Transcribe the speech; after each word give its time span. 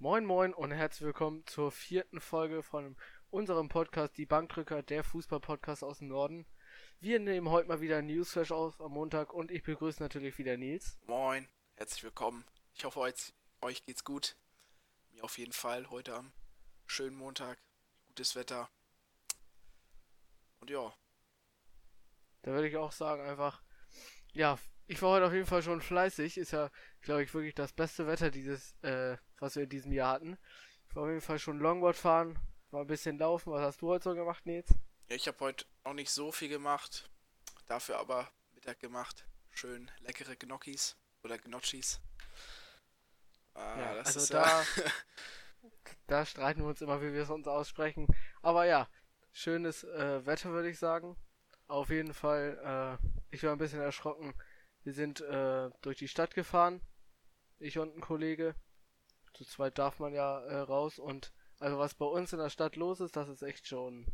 Moin 0.00 0.24
Moin 0.24 0.54
und 0.54 0.70
herzlich 0.70 1.04
willkommen 1.04 1.44
zur 1.48 1.72
vierten 1.72 2.20
Folge 2.20 2.62
von 2.62 2.96
unserem 3.30 3.68
Podcast 3.68 4.16
Die 4.16 4.26
Bankdrücker, 4.26 4.80
der 4.80 5.02
Fußball-Podcast 5.02 5.82
aus 5.82 5.98
dem 5.98 6.06
Norden. 6.06 6.46
Wir 7.00 7.18
nehmen 7.18 7.48
heute 7.48 7.66
mal 7.66 7.80
wieder 7.80 8.00
Newsflash 8.00 8.52
aus 8.52 8.80
am 8.80 8.92
Montag 8.92 9.34
und 9.34 9.50
ich 9.50 9.64
begrüße 9.64 10.00
natürlich 10.00 10.38
wieder 10.38 10.56
Nils. 10.56 11.00
Moin, 11.08 11.48
herzlich 11.74 12.04
willkommen. 12.04 12.44
Ich 12.74 12.84
hoffe, 12.84 13.00
euch, 13.00 13.34
euch 13.60 13.84
geht's 13.86 14.04
gut. 14.04 14.36
Mir 15.10 15.24
auf 15.24 15.36
jeden 15.36 15.52
Fall 15.52 15.90
heute 15.90 16.14
am 16.14 16.32
schönen 16.86 17.16
Montag. 17.16 17.58
Gutes 18.06 18.36
Wetter. 18.36 18.70
Und 20.60 20.70
ja. 20.70 20.94
Da 22.42 22.52
würde 22.52 22.68
ich 22.68 22.76
auch 22.76 22.92
sagen, 22.92 23.22
einfach, 23.22 23.64
ja, 24.32 24.60
ich 24.86 25.02
war 25.02 25.10
heute 25.16 25.26
auf 25.26 25.32
jeden 25.32 25.46
Fall 25.46 25.64
schon 25.64 25.80
fleißig. 25.80 26.38
Ist 26.38 26.52
ja, 26.52 26.70
glaube 27.00 27.24
ich, 27.24 27.34
wirklich 27.34 27.56
das 27.56 27.72
beste 27.72 28.06
Wetter 28.06 28.30
dieses, 28.30 28.80
äh, 28.82 29.16
was 29.40 29.56
wir 29.56 29.64
in 29.64 29.68
diesem 29.68 29.92
Jahr 29.92 30.12
hatten. 30.14 30.38
Ich 30.88 30.96
war 30.96 31.04
auf 31.04 31.08
jeden 31.08 31.20
Fall 31.20 31.38
schon 31.38 31.58
Longboard 31.58 31.96
fahren, 31.96 32.38
war 32.70 32.82
ein 32.82 32.86
bisschen 32.86 33.18
laufen. 33.18 33.52
Was 33.52 33.62
hast 33.62 33.82
du 33.82 33.88
heute 33.88 34.04
so 34.04 34.14
gemacht, 34.14 34.46
Nils? 34.46 34.68
Ja, 35.08 35.16
ich 35.16 35.26
habe 35.28 35.38
heute 35.40 35.64
auch 35.84 35.94
nicht 35.94 36.10
so 36.10 36.32
viel 36.32 36.48
gemacht. 36.48 37.08
Dafür 37.66 37.98
aber 37.98 38.30
Mittag 38.54 38.80
gemacht. 38.80 39.24
Schön 39.50 39.90
leckere 40.00 40.36
Gnocchis 40.36 40.96
oder 41.22 41.38
Gnocchis. 41.38 42.00
Ah, 43.54 43.78
ja, 43.78 43.92
also 43.92 44.32
da, 44.32 44.62
ja 44.62 44.66
da 46.06 46.24
streiten 46.24 46.60
wir 46.62 46.68
uns 46.68 46.80
immer, 46.80 47.02
wie 47.02 47.12
wir 47.12 47.22
es 47.22 47.30
uns 47.30 47.48
aussprechen. 47.48 48.06
Aber 48.42 48.66
ja, 48.66 48.88
schönes 49.32 49.84
äh, 49.84 50.24
Wetter, 50.26 50.50
würde 50.50 50.70
ich 50.70 50.78
sagen. 50.78 51.16
Auf 51.66 51.90
jeden 51.90 52.14
Fall, 52.14 52.98
äh, 53.02 53.34
ich 53.34 53.42
war 53.42 53.52
ein 53.52 53.58
bisschen 53.58 53.80
erschrocken. 53.80 54.34
Wir 54.84 54.94
sind 54.94 55.20
äh, 55.20 55.70
durch 55.82 55.98
die 55.98 56.08
Stadt 56.08 56.34
gefahren. 56.34 56.80
Ich 57.58 57.78
und 57.78 57.96
ein 57.96 58.00
Kollege. 58.00 58.54
Zu 59.38 59.44
zweit 59.44 59.78
darf 59.78 60.00
man 60.00 60.12
ja 60.12 60.40
äh, 60.40 60.58
raus. 60.58 60.98
Und 60.98 61.32
also 61.60 61.78
was 61.78 61.94
bei 61.94 62.06
uns 62.06 62.32
in 62.32 62.40
der 62.40 62.50
Stadt 62.50 62.74
los 62.74 62.98
ist, 62.98 63.14
das 63.14 63.28
ist 63.28 63.42
echt 63.42 63.68
schon 63.68 64.04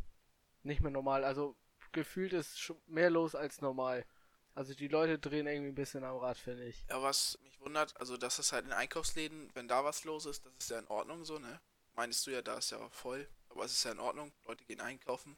nicht 0.61 0.81
mehr 0.81 0.91
normal. 0.91 1.23
Also 1.23 1.55
gefühlt 1.93 2.31
ist 2.31 2.71
mehr 2.85 3.09
los 3.09 3.33
als 3.33 3.59
normal. 3.59 4.05
Also 4.53 4.75
die 4.75 4.87
Leute 4.87 5.17
drehen 5.17 5.47
irgendwie 5.47 5.71
ein 5.71 5.75
bisschen 5.75 6.03
am 6.03 6.17
Rad, 6.17 6.37
finde 6.37 6.65
ich. 6.65 6.85
Ja, 6.91 7.01
was 7.01 7.39
mich 7.41 7.59
wundert, 7.59 7.99
also 7.99 8.17
das 8.17 8.37
ist 8.37 8.51
halt 8.51 8.67
in 8.67 8.71
Einkaufsläden, 8.71 9.49
wenn 9.55 9.67
da 9.67 9.83
was 9.83 10.03
los 10.03 10.27
ist, 10.27 10.45
das 10.45 10.53
ist 10.59 10.69
ja 10.69 10.77
in 10.77 10.87
Ordnung 10.89 11.25
so, 11.25 11.39
ne? 11.39 11.59
Meinst 11.95 12.27
du 12.27 12.31
ja, 12.31 12.43
da 12.43 12.59
ist 12.59 12.69
ja 12.69 12.89
voll. 12.91 13.27
Aber 13.49 13.65
es 13.65 13.71
ist 13.71 13.83
ja 13.83 13.93
in 13.93 13.99
Ordnung. 13.99 14.31
Leute 14.45 14.63
gehen 14.65 14.79
einkaufen. 14.79 15.37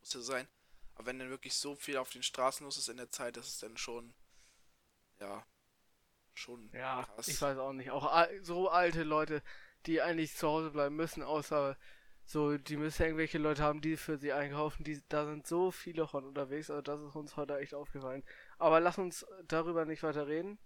Muss 0.00 0.14
ja 0.14 0.20
sein. 0.20 0.48
Aber 0.94 1.04
wenn 1.04 1.18
dann 1.18 1.28
wirklich 1.28 1.52
so 1.52 1.74
viel 1.74 1.98
auf 1.98 2.08
den 2.08 2.22
Straßen 2.22 2.64
los 2.64 2.78
ist 2.78 2.88
in 2.88 2.96
der 2.96 3.10
Zeit, 3.10 3.36
das 3.36 3.48
ist 3.48 3.62
dann 3.62 3.76
schon, 3.76 4.14
ja, 5.20 5.46
schon 6.38 6.70
ja, 6.72 7.04
krass. 7.04 7.28
ich 7.28 7.40
weiß 7.40 7.58
auch 7.58 7.72
nicht. 7.72 7.90
Auch 7.90 8.26
so 8.42 8.68
alte 8.68 9.02
Leute, 9.02 9.42
die 9.86 10.00
eigentlich 10.02 10.34
zu 10.36 10.48
Hause 10.48 10.70
bleiben 10.70 10.96
müssen, 10.96 11.22
außer 11.22 11.76
so, 12.24 12.58
die 12.58 12.76
müssen 12.76 13.02
irgendwelche 13.02 13.38
Leute 13.38 13.62
haben, 13.62 13.80
die 13.80 13.96
für 13.96 14.18
sie 14.18 14.32
einkaufen. 14.32 14.82
Die, 14.82 15.00
da 15.08 15.26
sind 15.26 15.46
so 15.46 15.70
viele 15.70 16.08
von 16.08 16.24
unterwegs, 16.24 16.70
also 16.70 16.82
das 16.82 17.00
ist 17.00 17.14
uns 17.14 17.36
heute 17.36 17.56
echt 17.58 17.72
aufgefallen. 17.72 18.24
Aber 18.58 18.80
lass 18.80 18.98
uns 18.98 19.24
darüber 19.46 19.84
nicht 19.84 20.02
weiter 20.02 20.26
reden. 20.26 20.58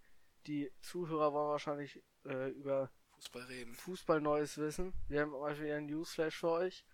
Die 0.46 0.72
Zuhörer 0.80 1.34
wollen 1.34 1.50
wahrscheinlich 1.50 2.02
äh, 2.24 2.48
über 2.50 2.90
Fußball 3.16 3.42
reden. 3.42 3.74
Fußball 3.74 4.22
Neues 4.22 4.56
wissen. 4.56 4.94
Wir 5.08 5.20
haben 5.20 5.32
mal 5.32 5.60
wieder 5.60 5.76
ein 5.76 5.84
Newsflash 5.84 6.38
für 6.38 6.50
euch. 6.50 6.86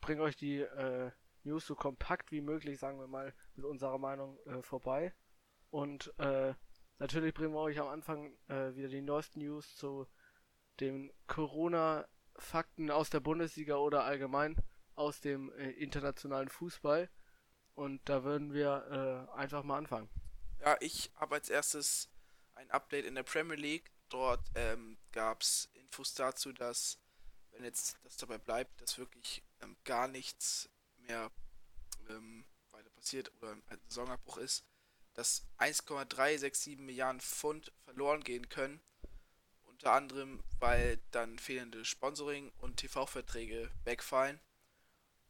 Bring 0.00 0.18
euch 0.18 0.36
die 0.36 0.62
äh, 0.62 1.12
News 1.44 1.66
so 1.66 1.76
kompakt 1.76 2.32
wie 2.32 2.40
möglich, 2.40 2.80
sagen 2.80 2.98
wir 2.98 3.06
mal, 3.06 3.32
mit 3.54 3.64
unserer 3.64 3.98
Meinung 3.98 4.36
äh, 4.46 4.62
vorbei. 4.62 5.14
Und 5.70 6.12
äh, 6.18 6.54
natürlich 6.98 7.34
bringen 7.34 7.54
wir 7.54 7.60
euch 7.60 7.78
am 7.78 7.88
Anfang 7.88 8.36
äh, 8.48 8.74
wieder 8.74 8.88
die 8.88 9.02
neuesten 9.02 9.40
News 9.40 9.76
zu 9.76 10.06
den 10.80 11.12
Corona-Fakten 11.26 12.90
aus 12.90 13.10
der 13.10 13.20
Bundesliga 13.20 13.76
oder 13.76 14.04
allgemein 14.04 14.56
aus 14.94 15.20
dem 15.20 15.52
äh, 15.52 15.70
internationalen 15.70 16.48
Fußball. 16.48 17.10
Und 17.74 18.08
da 18.08 18.24
würden 18.24 18.52
wir 18.52 19.28
äh, 19.32 19.38
einfach 19.38 19.62
mal 19.62 19.78
anfangen. 19.78 20.08
Ja, 20.60 20.76
ich 20.80 21.12
habe 21.14 21.36
als 21.36 21.48
erstes 21.48 22.10
ein 22.54 22.70
Update 22.70 23.04
in 23.04 23.14
der 23.14 23.22
Premier 23.22 23.56
League. 23.56 23.92
Dort 24.08 24.40
ähm, 24.54 24.98
gab 25.12 25.42
es 25.42 25.70
Infos 25.74 26.14
dazu, 26.14 26.52
dass, 26.52 26.98
wenn 27.52 27.62
jetzt 27.62 27.96
das 28.02 28.16
dabei 28.16 28.38
bleibt, 28.38 28.80
dass 28.80 28.98
wirklich 28.98 29.44
ähm, 29.60 29.76
gar 29.84 30.08
nichts 30.08 30.68
mehr 30.96 31.30
ähm, 32.08 32.44
weiter 32.70 32.90
passiert 32.90 33.32
oder 33.36 33.52
ein 33.52 33.80
Saisonabbruch 33.86 34.38
ist, 34.38 34.64
dass 35.18 35.44
1,367 35.56 36.78
Milliarden 36.78 37.20
Pfund 37.20 37.72
verloren 37.84 38.22
gehen 38.22 38.48
können. 38.48 38.80
Unter 39.64 39.92
anderem, 39.92 40.44
weil 40.60 41.00
dann 41.10 41.40
fehlende 41.40 41.84
Sponsoring 41.84 42.52
und 42.58 42.76
TV-Verträge 42.76 43.68
wegfallen. 43.82 44.38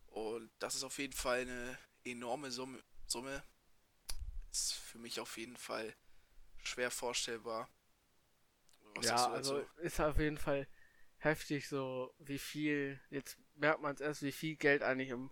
Und 0.09 0.51
das 0.59 0.75
ist 0.75 0.85
auf 0.85 0.99
jeden 0.99 1.15
Fall 1.15 1.41
eine 1.41 1.79
enorme 2.05 2.51
Summe. 2.51 2.83
Summe. 3.07 3.43
Ist 4.51 4.75
für 4.75 4.99
mich 4.99 5.21
auf 5.21 5.39
jeden 5.39 5.57
Fall 5.57 5.95
schwer 6.63 6.91
vorstellbar. 6.91 7.71
ja, 9.01 9.31
also 9.31 9.65
ist 9.79 10.01
auf 10.01 10.19
jeden 10.19 10.37
Fall 10.37 10.69
heftig 11.17 11.67
so, 11.67 12.15
wie 12.19 12.39
viel, 12.39 13.01
jetzt 13.09 13.39
merkt 13.55 13.81
man 13.81 13.95
es 13.95 14.03
erst, 14.03 14.21
wie 14.21 14.33
viel 14.33 14.57
Geld 14.57 14.83
eigentlich 14.83 15.09
im 15.09 15.31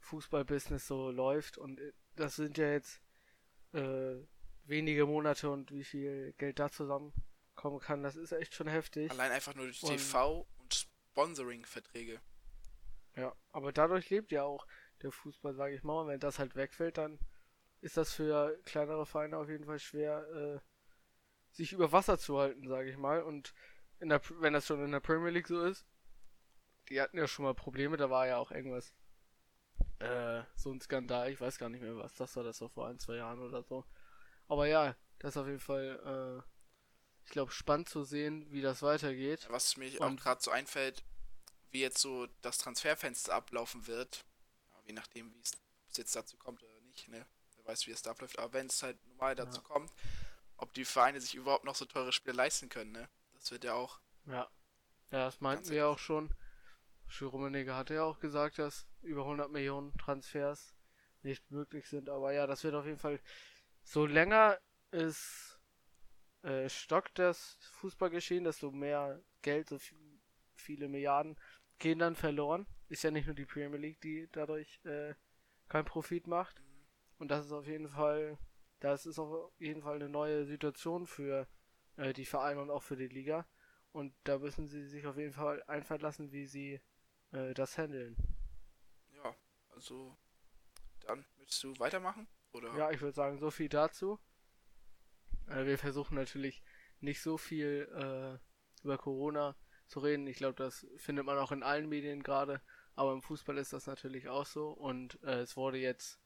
Fußballbusiness 0.00 0.86
so 0.86 1.10
läuft. 1.10 1.56
Und 1.56 1.80
äh, 1.80 1.94
das 2.16 2.36
sind 2.36 2.58
ja 2.58 2.70
jetzt 2.70 3.00
äh, 3.74 4.26
wenige 4.64 5.06
Monate 5.06 5.50
und 5.50 5.70
wie 5.72 5.84
viel 5.84 6.32
Geld 6.38 6.58
da 6.58 6.70
zusammenkommen 6.70 7.80
kann, 7.80 8.02
das 8.02 8.16
ist 8.16 8.32
echt 8.32 8.54
schon 8.54 8.68
heftig. 8.68 9.10
Allein 9.10 9.32
einfach 9.32 9.54
nur 9.54 9.66
durch 9.66 9.82
und, 9.82 9.90
TV 9.90 10.46
und 10.58 10.74
Sponsoring-Verträge. 10.74 12.20
Ja, 13.16 13.34
aber 13.52 13.72
dadurch 13.72 14.10
lebt 14.10 14.32
ja 14.32 14.44
auch 14.44 14.66
der 15.02 15.12
Fußball, 15.12 15.54
sage 15.54 15.74
ich 15.74 15.82
mal. 15.82 16.02
Und 16.02 16.08
wenn 16.08 16.20
das 16.20 16.38
halt 16.38 16.56
wegfällt, 16.56 16.98
dann 16.98 17.18
ist 17.80 17.96
das 17.96 18.12
für 18.12 18.58
kleinere 18.64 19.06
Vereine 19.06 19.36
auf 19.36 19.48
jeden 19.48 19.64
Fall 19.64 19.78
schwer, 19.78 20.26
äh, 20.32 20.60
sich 21.54 21.72
über 21.72 21.92
Wasser 21.92 22.18
zu 22.18 22.38
halten, 22.38 22.66
sage 22.66 22.90
ich 22.90 22.96
mal. 22.96 23.22
Und 23.22 23.54
in 24.00 24.08
der, 24.08 24.20
wenn 24.40 24.52
das 24.52 24.66
schon 24.66 24.84
in 24.84 24.90
der 24.90 25.00
Premier 25.00 25.30
League 25.30 25.48
so 25.48 25.62
ist, 25.62 25.86
die 26.88 27.00
hatten 27.00 27.18
ja 27.18 27.26
schon 27.26 27.44
mal 27.44 27.54
Probleme, 27.54 27.96
da 27.96 28.10
war 28.10 28.26
ja 28.26 28.38
auch 28.38 28.50
irgendwas 28.50 28.92
äh, 29.98 30.42
so 30.56 30.72
ein 30.72 30.80
Skandal. 30.80 31.30
Ich 31.30 31.40
weiß 31.40 31.58
gar 31.58 31.68
nicht 31.68 31.82
mehr, 31.82 31.96
was 31.96 32.14
das 32.14 32.34
war. 32.36 32.44
Das 32.44 32.60
war 32.60 32.68
vor 32.68 32.88
ein, 32.88 32.98
zwei 32.98 33.16
Jahren 33.16 33.40
oder 33.40 33.62
so. 33.62 33.84
Aber 34.48 34.66
ja, 34.66 34.96
das 35.18 35.34
ist 35.34 35.36
auf 35.40 35.46
jeden 35.46 35.60
Fall, 35.60 36.42
äh, 36.44 37.24
ich 37.24 37.30
glaube, 37.30 37.52
spannend 37.52 37.88
zu 37.88 38.04
sehen, 38.04 38.50
wie 38.50 38.60
das 38.60 38.82
weitergeht. 38.82 39.46
Was 39.50 39.76
mir 39.76 39.90
auch 40.00 40.16
gerade 40.16 40.42
so 40.42 40.50
einfällt, 40.50 41.04
wie 41.70 41.80
jetzt 41.80 41.98
so 41.98 42.26
das 42.42 42.58
Transferfenster 42.58 43.34
ablaufen 43.34 43.86
wird. 43.86 44.24
Ja, 44.70 44.80
je 44.86 44.92
nachdem, 44.92 45.34
wie 45.34 45.40
es 45.40 45.52
jetzt 45.96 46.14
dazu 46.14 46.36
kommt 46.36 46.62
oder 46.62 46.80
nicht, 46.82 47.08
ne? 47.08 47.26
Wer 47.56 47.66
weiß, 47.66 47.86
wie 47.86 47.92
es 47.92 48.02
da 48.02 48.10
abläuft. 48.10 48.38
Aber 48.38 48.52
wenn 48.52 48.66
es 48.66 48.82
halt 48.82 48.98
normal 49.06 49.34
dazu 49.34 49.60
ja. 49.60 49.66
kommt, 49.66 49.92
ob 50.56 50.72
die 50.74 50.84
Vereine 50.84 51.20
sich 51.20 51.34
überhaupt 51.34 51.64
noch 51.64 51.74
so 51.74 51.84
teure 51.84 52.12
Spiele 52.12 52.36
leisten 52.36 52.68
können, 52.68 52.92
ne? 52.92 53.08
Das 53.34 53.50
wird 53.50 53.64
ja 53.64 53.74
auch. 53.74 54.00
Ja. 54.26 54.48
Ja, 55.10 55.26
das 55.26 55.40
meinten 55.40 55.70
wir 55.70 55.88
auch 55.88 55.98
schon. 55.98 56.34
Rummenigge 57.20 57.74
hatte 57.74 57.94
ja 57.94 58.02
auch 58.02 58.18
gesagt, 58.18 58.58
dass 58.58 58.86
über 59.04 59.22
100 59.22 59.50
Millionen 59.50 59.96
Transfers 59.98 60.74
nicht 61.22 61.50
möglich 61.50 61.88
sind. 61.88 62.08
Aber 62.08 62.32
ja, 62.32 62.46
das 62.46 62.64
wird 62.64 62.74
auf 62.74 62.86
jeden 62.86 62.98
Fall 62.98 63.20
so 63.82 64.06
länger 64.06 64.58
es 64.90 65.58
äh, 66.42 66.68
stockt 66.68 67.18
das 67.18 67.56
Fußballgeschehen, 67.80 68.44
desto 68.44 68.70
mehr 68.70 69.20
Geld, 69.42 69.68
so 69.68 69.78
viele 70.54 70.88
Milliarden 70.88 71.36
gehen 71.78 71.98
dann 71.98 72.14
verloren. 72.14 72.66
Ist 72.88 73.02
ja 73.02 73.10
nicht 73.10 73.26
nur 73.26 73.34
die 73.34 73.46
Premier 73.46 73.78
League, 73.78 74.00
die 74.00 74.28
dadurch 74.30 74.80
äh, 74.84 75.14
keinen 75.68 75.86
Profit 75.86 76.26
macht. 76.26 76.62
Und 77.18 77.28
das 77.30 77.46
ist 77.46 77.52
auf 77.52 77.66
jeden 77.66 77.88
Fall, 77.88 78.38
das 78.80 79.06
ist 79.06 79.18
auf 79.18 79.52
jeden 79.58 79.82
Fall 79.82 79.96
eine 79.96 80.08
neue 80.08 80.44
Situation 80.44 81.06
für 81.06 81.48
äh, 81.96 82.12
die 82.12 82.26
Vereine 82.26 82.60
und 82.60 82.70
auch 82.70 82.82
für 82.82 82.96
die 82.96 83.08
Liga. 83.08 83.46
Und 83.92 84.14
da 84.24 84.38
müssen 84.38 84.66
sie 84.66 84.84
sich 84.86 85.06
auf 85.06 85.16
jeden 85.16 85.32
Fall 85.32 85.62
einfallen 85.66 86.00
lassen, 86.00 86.32
wie 86.32 86.46
sie 86.46 86.80
äh, 87.32 87.54
das 87.54 87.78
handeln. 87.78 88.16
Also 89.74 90.16
dann 91.00 91.24
willst 91.38 91.62
du 91.62 91.78
weitermachen? 91.78 92.26
Oder? 92.52 92.74
Ja, 92.76 92.90
ich 92.90 93.00
würde 93.00 93.14
sagen, 93.14 93.38
so 93.38 93.50
viel 93.50 93.68
dazu. 93.68 94.18
Äh, 95.48 95.66
wir 95.66 95.78
versuchen 95.78 96.14
natürlich 96.14 96.62
nicht 97.00 97.20
so 97.20 97.36
viel 97.36 97.88
äh, 97.92 98.84
über 98.84 98.98
Corona 98.98 99.56
zu 99.86 100.00
reden. 100.00 100.26
Ich 100.26 100.36
glaube, 100.36 100.54
das 100.54 100.86
findet 100.96 101.26
man 101.26 101.38
auch 101.38 101.52
in 101.52 101.62
allen 101.62 101.88
Medien 101.88 102.22
gerade. 102.22 102.60
Aber 102.94 103.12
im 103.12 103.22
Fußball 103.22 103.58
ist 103.58 103.72
das 103.72 103.86
natürlich 103.86 104.28
auch 104.28 104.46
so. 104.46 104.70
Und 104.70 105.22
äh, 105.24 105.40
es 105.40 105.56
wurde 105.56 105.78
jetzt 105.78 106.20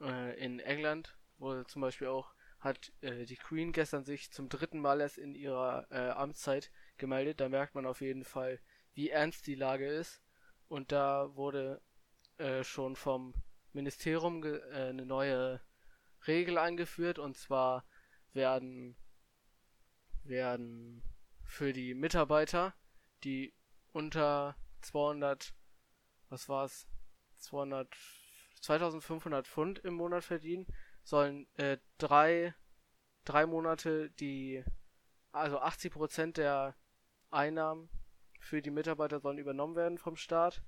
äh, 0.00 0.38
in 0.38 0.58
England, 0.60 1.16
wurde 1.38 1.64
zum 1.66 1.82
Beispiel 1.82 2.08
auch, 2.08 2.34
hat 2.58 2.92
äh, 3.02 3.24
die 3.24 3.36
Queen 3.36 3.72
gestern 3.72 4.04
sich 4.04 4.32
zum 4.32 4.48
dritten 4.48 4.80
Mal 4.80 5.00
erst 5.00 5.18
in 5.18 5.36
ihrer 5.36 5.86
Amtszeit 6.18 6.72
gemeldet. 6.96 7.40
Da 7.40 7.48
merkt 7.48 7.76
man 7.76 7.86
auf 7.86 8.00
jeden 8.00 8.24
Fall, 8.24 8.60
wie 8.94 9.10
ernst 9.10 9.46
die 9.46 9.54
Lage 9.54 9.86
ist. 9.86 10.20
Und 10.66 10.90
da 10.90 11.34
wurde 11.36 11.80
äh, 12.38 12.64
schon 12.64 12.96
vom 12.96 13.34
Ministerium 13.72 14.42
äh, 14.44 14.60
eine 14.72 15.06
neue 15.06 15.60
Regel 16.26 16.58
eingeführt. 16.58 17.18
Und 17.18 17.36
zwar 17.36 17.84
werden 18.32 18.96
werden 20.28 21.02
für 21.44 21.72
die 21.72 21.94
Mitarbeiter, 21.94 22.74
die 23.24 23.54
unter 23.92 24.56
200, 24.82 25.54
was 26.28 26.48
war's, 26.48 26.86
200, 27.38 27.88
2500 28.60 29.46
Pfund 29.46 29.78
im 29.80 29.94
Monat 29.94 30.24
verdienen, 30.24 30.66
sollen 31.02 31.46
äh, 31.56 31.78
drei, 31.96 32.54
drei 33.24 33.46
Monate 33.46 34.10
die, 34.10 34.62
also 35.32 35.58
80 35.58 35.92
Prozent 35.92 36.36
der 36.36 36.76
Einnahmen 37.30 37.88
für 38.40 38.62
die 38.62 38.70
Mitarbeiter 38.70 39.20
sollen 39.20 39.38
übernommen 39.38 39.76
werden 39.76 39.98
vom 39.98 40.16
Staat 40.16 40.62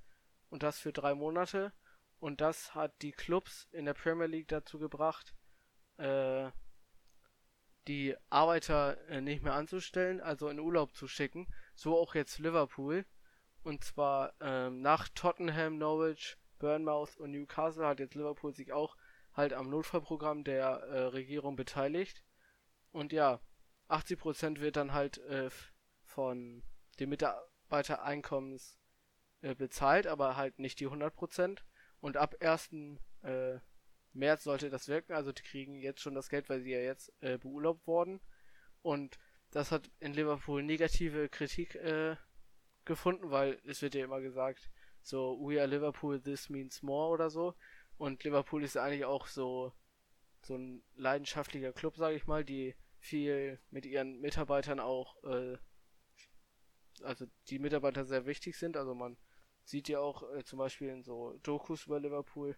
und 0.50 0.62
das 0.62 0.78
für 0.78 0.92
drei 0.92 1.14
Monate 1.14 1.72
und 2.20 2.42
das 2.42 2.74
hat 2.74 3.00
die 3.00 3.12
Clubs 3.12 3.66
in 3.72 3.86
der 3.86 3.94
Premier 3.94 4.26
League 4.26 4.48
dazu 4.48 4.78
gebracht, 4.78 5.34
äh, 5.96 6.50
die 7.88 8.14
Arbeiter 8.28 8.98
äh, 9.08 9.22
nicht 9.22 9.42
mehr 9.42 9.54
anzustellen, 9.54 10.20
also 10.20 10.48
in 10.48 10.60
Urlaub 10.60 10.94
zu 10.94 11.08
schicken. 11.08 11.48
So 11.74 11.98
auch 11.98 12.14
jetzt 12.14 12.38
Liverpool. 12.38 13.06
Und 13.62 13.84
zwar 13.84 14.34
ähm, 14.40 14.82
nach 14.82 15.08
Tottenham, 15.08 15.78
Norwich, 15.78 16.36
Bournemouth 16.58 17.16
und 17.16 17.30
Newcastle 17.30 17.86
hat 17.86 18.00
jetzt 18.00 18.14
Liverpool 18.14 18.54
sich 18.54 18.72
auch 18.72 18.96
halt 19.34 19.54
am 19.54 19.70
Notfallprogramm 19.70 20.44
der 20.44 20.66
äh, 20.66 21.00
Regierung 21.04 21.56
beteiligt. 21.56 22.22
Und 22.92 23.12
ja, 23.12 23.40
80% 23.88 24.60
wird 24.60 24.76
dann 24.76 24.92
halt 24.92 25.18
äh, 25.18 25.48
von 26.04 26.62
den 26.98 27.08
Mitarbeitereinkommens 27.08 28.79
äh, 29.42 29.54
bezahlt, 29.54 30.06
aber 30.06 30.36
halt 30.36 30.58
nicht 30.58 30.80
die 30.80 30.88
100%. 30.88 31.58
Und 32.00 32.16
ab 32.16 32.36
1. 32.40 32.70
Äh, 33.22 33.58
März 34.12 34.44
sollte 34.44 34.70
das 34.70 34.88
wirken. 34.88 35.12
Also 35.12 35.32
die 35.32 35.42
kriegen 35.42 35.76
jetzt 35.76 36.00
schon 36.00 36.14
das 36.14 36.28
Geld, 36.28 36.48
weil 36.48 36.62
sie 36.62 36.70
ja 36.70 36.80
jetzt 36.80 37.12
äh, 37.20 37.38
beurlaubt 37.38 37.86
wurden. 37.86 38.20
Und 38.82 39.18
das 39.50 39.72
hat 39.72 39.90
in 40.00 40.14
Liverpool 40.14 40.62
negative 40.62 41.28
Kritik 41.28 41.74
äh, 41.76 42.16
gefunden, 42.84 43.30
weil 43.30 43.60
es 43.64 43.82
wird 43.82 43.94
ja 43.94 44.04
immer 44.04 44.20
gesagt, 44.20 44.70
so 45.02 45.38
we 45.40 45.60
are 45.60 45.68
Liverpool, 45.68 46.20
this 46.20 46.48
means 46.48 46.82
more 46.82 47.10
oder 47.10 47.30
so. 47.30 47.54
Und 47.98 48.24
Liverpool 48.24 48.64
ist 48.64 48.76
eigentlich 48.76 49.04
auch 49.04 49.26
so 49.26 49.72
so 50.42 50.56
ein 50.56 50.82
leidenschaftlicher 50.94 51.72
Club, 51.72 51.96
sage 51.96 52.16
ich 52.16 52.26
mal, 52.26 52.44
die 52.44 52.74
viel 52.98 53.58
mit 53.70 53.86
ihren 53.86 54.20
Mitarbeitern 54.20 54.80
auch, 54.80 55.22
äh, 55.24 55.56
also 57.02 57.26
die 57.48 57.58
Mitarbeiter 57.58 58.04
sehr 58.04 58.26
wichtig 58.26 58.56
sind. 58.56 58.76
Also 58.76 58.94
man 58.94 59.16
sieht 59.70 59.88
ja 59.88 60.00
auch 60.00 60.22
äh, 60.34 60.44
zum 60.44 60.58
Beispiel 60.58 60.88
in 60.88 61.02
so 61.02 61.38
Dokus 61.42 61.86
über 61.86 62.00
Liverpool, 62.00 62.56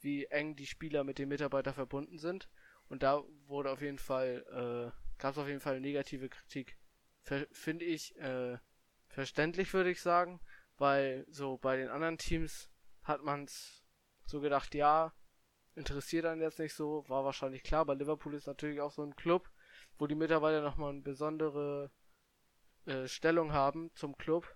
wie 0.00 0.26
eng 0.26 0.56
die 0.56 0.66
Spieler 0.66 1.04
mit 1.04 1.18
den 1.18 1.28
Mitarbeitern 1.28 1.74
verbunden 1.74 2.18
sind. 2.18 2.48
Und 2.88 3.02
da 3.02 3.22
wurde 3.46 3.70
auf 3.70 3.80
jeden 3.80 3.98
Fall, 3.98 4.44
äh, 4.50 5.18
gab 5.18 5.32
es 5.32 5.38
auf 5.38 5.48
jeden 5.48 5.60
Fall 5.60 5.80
negative 5.80 6.28
Kritik. 6.28 6.78
Finde 7.52 7.84
ich 7.84 8.14
äh, 8.16 8.58
verständlich, 9.08 9.72
würde 9.72 9.90
ich 9.90 10.02
sagen, 10.02 10.40
weil 10.76 11.24
so 11.30 11.56
bei 11.56 11.76
den 11.76 11.88
anderen 11.88 12.18
Teams 12.18 12.70
hat 13.02 13.22
man 13.22 13.44
es 13.44 13.82
so 14.26 14.40
gedacht, 14.40 14.74
ja, 14.74 15.14
interessiert 15.74 16.26
einen 16.26 16.42
jetzt 16.42 16.58
nicht 16.58 16.74
so, 16.74 17.04
war 17.08 17.24
wahrscheinlich 17.24 17.62
klar. 17.62 17.84
Bei 17.86 17.94
Liverpool 17.94 18.34
ist 18.34 18.46
natürlich 18.46 18.80
auch 18.80 18.92
so 18.92 19.02
ein 19.02 19.16
Club, 19.16 19.48
wo 19.98 20.06
die 20.06 20.14
Mitarbeiter 20.14 20.60
nochmal 20.60 20.90
eine 20.90 21.02
besondere 21.02 21.90
äh, 22.86 23.06
Stellung 23.08 23.52
haben 23.52 23.90
zum 23.94 24.16
Club. 24.16 24.46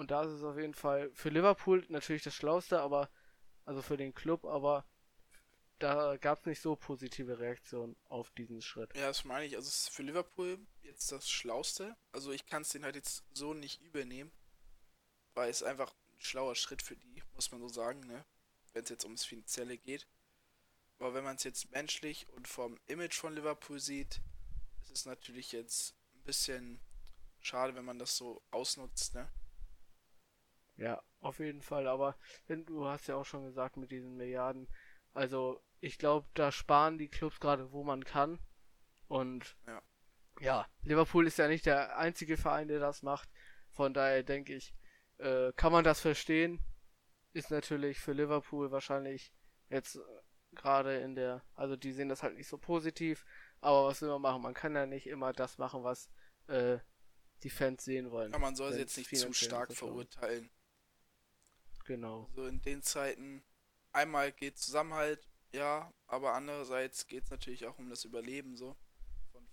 Und 0.00 0.10
da 0.10 0.22
ist 0.22 0.30
es 0.30 0.42
auf 0.44 0.56
jeden 0.56 0.72
Fall 0.72 1.10
für 1.12 1.28
Liverpool 1.28 1.84
natürlich 1.90 2.22
das 2.22 2.34
Schlauste, 2.34 2.80
aber 2.80 3.10
also 3.66 3.82
für 3.82 3.98
den 3.98 4.14
Club, 4.14 4.46
aber 4.46 4.86
da 5.78 6.16
gab 6.16 6.38
es 6.38 6.46
nicht 6.46 6.62
so 6.62 6.74
positive 6.74 7.38
Reaktionen 7.38 7.94
auf 8.08 8.30
diesen 8.30 8.62
Schritt. 8.62 8.96
Ja, 8.96 9.08
das 9.08 9.26
meine 9.26 9.44
ich. 9.44 9.56
Also 9.56 9.68
es 9.68 9.82
ist 9.82 9.90
für 9.90 10.02
Liverpool 10.02 10.58
jetzt 10.80 11.12
das 11.12 11.28
Schlauste. 11.28 11.98
Also 12.12 12.32
ich 12.32 12.46
kann 12.46 12.62
es 12.62 12.70
den 12.70 12.82
halt 12.82 12.96
jetzt 12.96 13.24
so 13.34 13.52
nicht 13.52 13.82
übernehmen, 13.82 14.32
weil 15.34 15.50
es 15.50 15.62
einfach 15.62 15.92
ein 15.92 16.20
schlauer 16.22 16.54
Schritt 16.54 16.80
für 16.80 16.96
die, 16.96 17.22
muss 17.34 17.52
man 17.52 17.60
so 17.60 17.68
sagen, 17.68 18.00
ne? 18.06 18.24
Wenn 18.72 18.84
es 18.84 18.88
jetzt 18.88 19.04
ums 19.04 19.26
Finanzielle 19.26 19.76
geht. 19.76 20.06
Aber 20.98 21.12
wenn 21.12 21.24
man 21.24 21.36
es 21.36 21.44
jetzt 21.44 21.70
menschlich 21.72 22.26
und 22.30 22.48
vom 22.48 22.80
Image 22.86 23.16
von 23.16 23.34
Liverpool 23.34 23.78
sieht, 23.78 24.22
ist 24.80 24.92
es 24.92 25.04
natürlich 25.04 25.52
jetzt 25.52 25.94
ein 26.14 26.22
bisschen 26.22 26.80
schade, 27.42 27.74
wenn 27.74 27.84
man 27.84 27.98
das 27.98 28.16
so 28.16 28.40
ausnutzt, 28.50 29.12
ne? 29.12 29.30
Ja, 30.80 31.02
auf 31.20 31.38
jeden 31.38 31.62
Fall. 31.62 31.86
Aber 31.86 32.16
du 32.48 32.86
hast 32.86 33.06
ja 33.06 33.16
auch 33.16 33.26
schon 33.26 33.44
gesagt 33.44 33.76
mit 33.76 33.90
diesen 33.90 34.16
Milliarden. 34.16 34.66
Also 35.12 35.62
ich 35.80 35.98
glaube, 35.98 36.28
da 36.34 36.50
sparen 36.50 36.98
die 36.98 37.08
Clubs 37.08 37.38
gerade, 37.38 37.72
wo 37.72 37.84
man 37.84 38.04
kann. 38.04 38.38
Und 39.06 39.56
ja. 39.66 39.82
ja, 40.40 40.66
Liverpool 40.82 41.26
ist 41.26 41.38
ja 41.38 41.48
nicht 41.48 41.66
der 41.66 41.98
einzige 41.98 42.36
Verein, 42.36 42.68
der 42.68 42.80
das 42.80 43.02
macht. 43.02 43.28
Von 43.70 43.92
daher 43.92 44.22
denke 44.22 44.54
ich, 44.54 44.74
äh, 45.18 45.52
kann 45.56 45.72
man 45.72 45.84
das 45.84 46.00
verstehen. 46.00 46.60
Ist 47.32 47.50
natürlich 47.50 48.00
für 48.00 48.12
Liverpool 48.12 48.70
wahrscheinlich 48.70 49.32
jetzt 49.68 49.96
äh, 49.96 50.00
gerade 50.52 50.98
in 50.98 51.14
der, 51.14 51.44
also 51.54 51.76
die 51.76 51.92
sehen 51.92 52.08
das 52.08 52.22
halt 52.22 52.36
nicht 52.36 52.48
so 52.48 52.56
positiv. 52.56 53.24
Aber 53.60 53.86
was 53.86 54.00
will 54.00 54.08
man 54.08 54.22
machen? 54.22 54.42
Man 54.42 54.54
kann 54.54 54.74
ja 54.74 54.86
nicht 54.86 55.06
immer 55.06 55.32
das 55.32 55.58
machen, 55.58 55.84
was 55.84 56.10
äh, 56.46 56.78
die 57.42 57.50
Fans 57.50 57.84
sehen 57.84 58.10
wollen. 58.10 58.32
Ja, 58.32 58.38
man 58.38 58.56
soll 58.56 58.72
sie 58.72 58.80
jetzt 58.80 58.96
nicht 58.96 59.14
zu 59.16 59.32
stark 59.32 59.72
verurteilen. 59.72 60.50
Genau. 61.84 62.28
So 62.34 62.46
in 62.46 62.60
den 62.62 62.82
Zeiten, 62.82 63.42
einmal 63.92 64.32
geht 64.32 64.58
Zusammenhalt, 64.58 65.28
ja, 65.52 65.92
aber 66.06 66.34
andererseits 66.34 67.06
geht 67.06 67.24
es 67.24 67.30
natürlich 67.30 67.66
auch 67.66 67.78
um 67.78 67.90
das 67.90 68.04
Überleben 68.04 68.56
so 68.56 68.76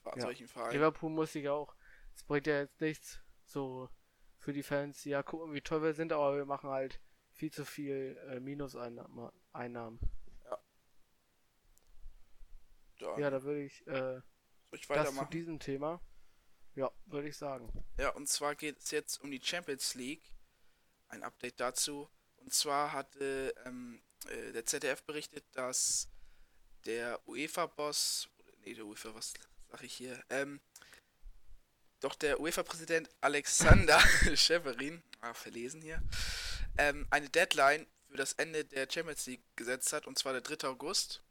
von 0.03 0.13
ja. 0.15 0.21
solchen 0.21 0.47
Vereinen. 0.47 0.74
Liverpool 0.74 1.09
muss 1.09 1.33
sich 1.33 1.50
auch, 1.50 1.75
es 2.15 2.24
bringt 2.24 2.47
ja 2.47 2.59
jetzt 2.59 2.79
nichts 2.81 3.19
so 3.45 3.89
für 4.38 4.53
die 4.53 4.63
Fans, 4.63 5.03
ja, 5.06 5.24
gucken, 5.24 5.53
wie 5.53 5.62
toll 5.62 5.81
wir 5.81 5.94
sind, 5.94 6.13
aber 6.13 6.35
wir 6.38 6.45
machen 6.45 6.69
halt 6.69 7.01
viel 7.31 7.51
zu 7.51 7.65
viel 7.65 8.18
äh, 8.29 8.39
Minuseinnahmen. 8.39 10.00
Ja. 10.45 10.59
Dann 13.00 13.19
ja, 13.19 13.29
da 13.29 13.44
würde 13.44 13.63
ich, 13.63 13.85
äh, 13.88 14.21
ich 14.71 14.88
das 14.88 15.15
zu 15.15 15.25
diesem 15.25 15.59
Thema. 15.59 16.01
Ja, 16.75 16.91
würde 17.06 17.27
ich 17.27 17.38
sagen. 17.38 17.71
Ja, 17.97 18.09
und 18.09 18.27
zwar 18.27 18.56
geht 18.56 18.77
es 18.77 18.91
jetzt 18.91 19.18
um 19.24 19.31
die 19.31 19.41
Champions 19.41 19.95
League. 19.95 20.33
Ein 21.07 21.24
Update 21.24 21.59
dazu. 21.59 22.09
Und 22.48 22.54
zwar 22.54 22.94
hatte 22.94 23.54
ähm, 23.66 24.02
äh, 24.30 24.54
der 24.54 24.66
ZDF 24.66 25.04
berichtet, 25.04 25.44
dass 25.52 26.08
der 26.86 27.20
UEFA-Boss, 27.28 28.30
nee, 28.62 28.74
der 28.74 28.86
UEFA, 28.86 29.14
was 29.14 29.34
sag 29.70 29.84
ich 29.84 29.94
hier, 29.94 30.24
ähm, 30.30 30.62
doch 32.00 32.16
der 32.16 32.40
UEFA-Präsident 32.40 33.10
Alexander 33.20 34.00
Schäferin, 34.36 35.04
ah, 35.20 35.34
verlesen 35.34 35.82
hier, 35.82 36.01
ähm, 36.77 37.06
eine 37.10 37.27
Deadline 37.27 37.86
für 38.10 38.16
das 38.16 38.32
Ende 38.32 38.63
der 38.63 38.88
Champions 38.89 39.25
League 39.25 39.44
gesetzt 39.58 39.92
hat, 39.92 40.08
und 40.08 40.18
zwar 40.18 40.32
der 40.32 40.42
3. 40.42 40.70
August. 40.70 41.22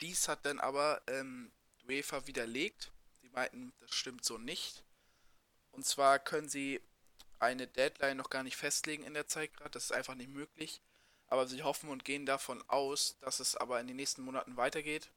Dies 0.00 0.26
hat 0.26 0.44
dann 0.44 0.58
aber 0.58 1.02
ähm, 1.06 1.52
UEFA 1.88 2.26
widerlegt. 2.26 2.90
Sie 3.22 3.28
meinten, 3.28 3.72
das 3.78 3.94
stimmt 3.94 4.24
so 4.24 4.38
nicht. 4.38 4.82
Und 5.70 5.86
zwar 5.86 6.18
können 6.18 6.48
sie 6.48 6.80
eine 7.40 7.66
Deadline 7.66 8.16
noch 8.16 8.30
gar 8.30 8.42
nicht 8.42 8.56
festlegen 8.56 9.04
in 9.04 9.14
der 9.14 9.26
Zeit 9.26 9.54
gerade. 9.54 9.70
Das 9.70 9.84
ist 9.84 9.92
einfach 9.92 10.14
nicht 10.14 10.30
möglich. 10.30 10.80
Aber 11.28 11.46
sie 11.46 11.62
hoffen 11.62 11.90
und 11.90 12.04
gehen 12.04 12.26
davon 12.26 12.62
aus, 12.68 13.16
dass 13.20 13.40
es 13.40 13.56
aber 13.56 13.80
in 13.80 13.86
den 13.86 13.96
nächsten 13.96 14.22
Monaten 14.22 14.56
weitergeht. 14.56 15.10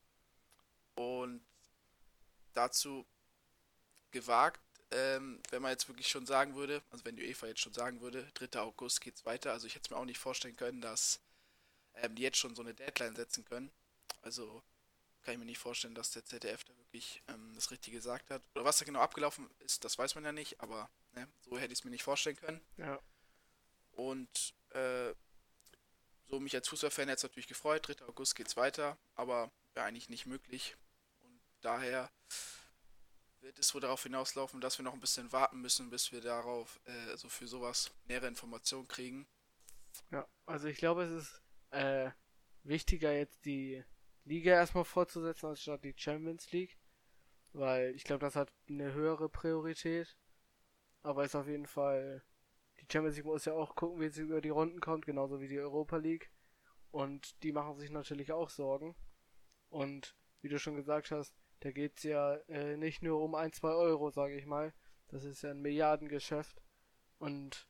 Und 0.96 1.42
dazu 2.54 3.06
gewagt, 4.12 4.60
ähm, 4.92 5.42
wenn 5.50 5.62
man 5.62 5.72
jetzt 5.72 5.88
wirklich 5.88 6.10
schon 6.10 6.26
sagen 6.26 6.56
würde, 6.56 6.84
also 6.92 7.06
wenn 7.06 7.16
die 7.16 7.26
UEFA 7.26 7.48
jetzt 7.48 7.62
schon 7.62 7.74
sagen 7.74 8.02
würde, 8.02 8.30
3. 8.34 8.60
August 8.60 9.00
geht's 9.00 9.26
weiter, 9.26 9.54
also 9.54 9.68
ich 9.68 9.76
hätte 9.76 9.86
es 9.86 9.90
mir 9.90 9.98
auch 9.98 10.06
nicht 10.06 10.20
vorstellen 10.20 10.58
können, 10.58 10.82
dass 10.82 11.22
ähm, 11.96 12.16
die 12.16 12.24
jetzt 12.24 12.38
schon 12.38 12.56
so 12.56 12.62
eine 12.62 12.74
Deadline 12.74 13.16
setzen 13.16 13.46
können. 13.46 13.72
Also 14.22 14.62
kann 15.24 15.34
ich 15.34 15.40
mir 15.40 15.46
nicht 15.46 15.60
vorstellen, 15.60 15.96
dass 15.96 16.12
der 16.12 16.26
ZDF 16.26 16.64
da 16.66 16.76
wirklich 16.78 17.22
ähm, 17.30 17.54
das 17.56 17.72
Richtige 17.72 17.98
gesagt 17.98 18.30
hat. 18.30 18.42
Oder 18.54 18.66
was 18.66 18.80
da 18.80 18.86
genau 18.86 19.00
abgelaufen 19.00 19.50
ist, 19.60 19.86
das 19.86 19.98
weiß 19.98 20.16
man 20.16 20.26
ja 20.26 20.32
nicht, 20.32 20.60
aber 20.60 20.90
ne, 21.14 21.28
so 21.42 21.58
hätte 21.58 21.74
ich 21.74 21.80
es 21.80 21.86
mir 21.86 21.92
nicht 21.92 22.04
vorstellen 22.04 22.36
können. 22.36 22.62
Ja. 22.78 23.00
Und 23.92 24.54
äh, 24.70 25.14
so 26.28 26.40
mich 26.40 26.56
als 26.56 26.70
Fußballfan 26.70 27.10
jetzt 27.10 27.24
natürlich 27.24 27.48
gefreut. 27.48 27.88
3. 27.88 28.06
August 28.06 28.36
geht's 28.36 28.56
weiter, 28.56 28.98
aber 29.16 29.52
wäre 29.74 29.86
eigentlich 29.86 30.10
nicht 30.10 30.26
möglich. 30.26 30.78
Und 31.20 31.42
daher 31.62 32.10
wird 33.42 33.60
es 33.60 33.74
wohl 33.74 33.82
darauf 33.82 34.04
hinauslaufen, 34.04 34.62
dass 34.62 34.78
wir 34.80 34.84
noch 34.84 34.94
ein 34.94 35.00
bisschen 35.00 35.32
warten 35.32 35.62
müssen, 35.62 35.90
bis 35.90 36.12
wir 36.12 36.22
darauf, 36.22 36.80
äh, 36.86 37.10
also 37.10 37.28
für 37.28 37.48
sowas 37.48 37.92
nähere 38.06 38.28
Informationen 38.28 38.88
kriegen. 38.88 39.28
Ja, 40.12 40.28
also 40.46 40.68
ich 40.68 40.78
glaube, 40.78 41.04
es 41.04 41.24
ist 41.24 41.42
äh, 41.72 42.12
wichtiger 42.64 43.12
jetzt 43.12 43.46
die 43.46 43.84
Liga 44.24 44.54
erstmal 44.54 44.86
fortzusetzen, 44.86 45.48
anstatt 45.48 45.84
die 45.84 45.96
Champions 45.98 46.52
League. 46.52 46.78
Weil 47.54 47.94
ich 47.96 48.04
glaube, 48.04 48.26
das 48.26 48.36
hat 48.36 48.54
eine 48.70 48.94
höhere 48.94 49.28
Priorität. 49.28 50.16
Aber 51.04 51.24
ist 51.24 51.36
auf 51.36 51.48
jeden 51.48 51.66
Fall. 51.66 52.24
Die 52.80 52.88
Champions 52.92 53.18
League 53.18 53.26
muss 53.26 53.46
ja 53.46 53.54
auch 53.54 53.76
gucken, 53.76 54.02
wie 54.02 54.10
sie 54.10 54.22
über 54.22 54.42
die 54.42 54.50
Runden 54.50 54.80
kommt, 54.80 55.06
genauso 55.06 55.40
wie 55.40 55.48
die 55.48 55.60
Europa 55.60 55.98
League. 55.98 56.32
Und 56.92 57.42
die 57.44 57.52
machen 57.52 57.78
sich 57.78 57.90
natürlich 57.90 58.32
auch 58.32 58.50
Sorgen. 58.50 58.96
Und 59.70 60.16
wie 60.42 60.50
du 60.50 60.60
schon 60.60 60.76
gesagt 60.76 61.12
hast, 61.12 61.36
da 61.62 61.72
geht's 61.72 62.04
ja 62.04 62.36
äh, 62.48 62.76
nicht 62.76 63.02
nur 63.02 63.22
um 63.22 63.36
ein, 63.36 63.54
zwei 63.54 63.70
Euro, 63.70 64.10
sage 64.10 64.36
ich 64.36 64.46
mal. 64.46 64.74
Das 65.08 65.24
ist 65.24 65.44
ja 65.44 65.52
ein 65.52 65.62
Milliardengeschäft. 65.62 66.62
Und 67.20 67.68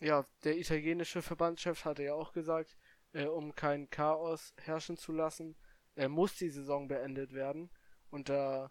ja, 0.00 0.26
der 0.44 0.56
italienische 0.58 1.22
Verbandschef 1.22 1.84
hatte 1.84 2.02
ja 2.02 2.14
auch 2.14 2.32
gesagt, 2.32 2.76
äh, 3.12 3.26
um 3.26 3.54
kein 3.54 3.90
Chaos 3.90 4.54
herrschen 4.58 4.96
zu 4.96 5.12
lassen, 5.12 5.56
äh, 5.96 6.08
muss 6.08 6.36
die 6.36 6.50
Saison 6.50 6.88
beendet 6.88 7.32
werden. 7.32 7.70
Und 8.10 8.28
da, 8.28 8.70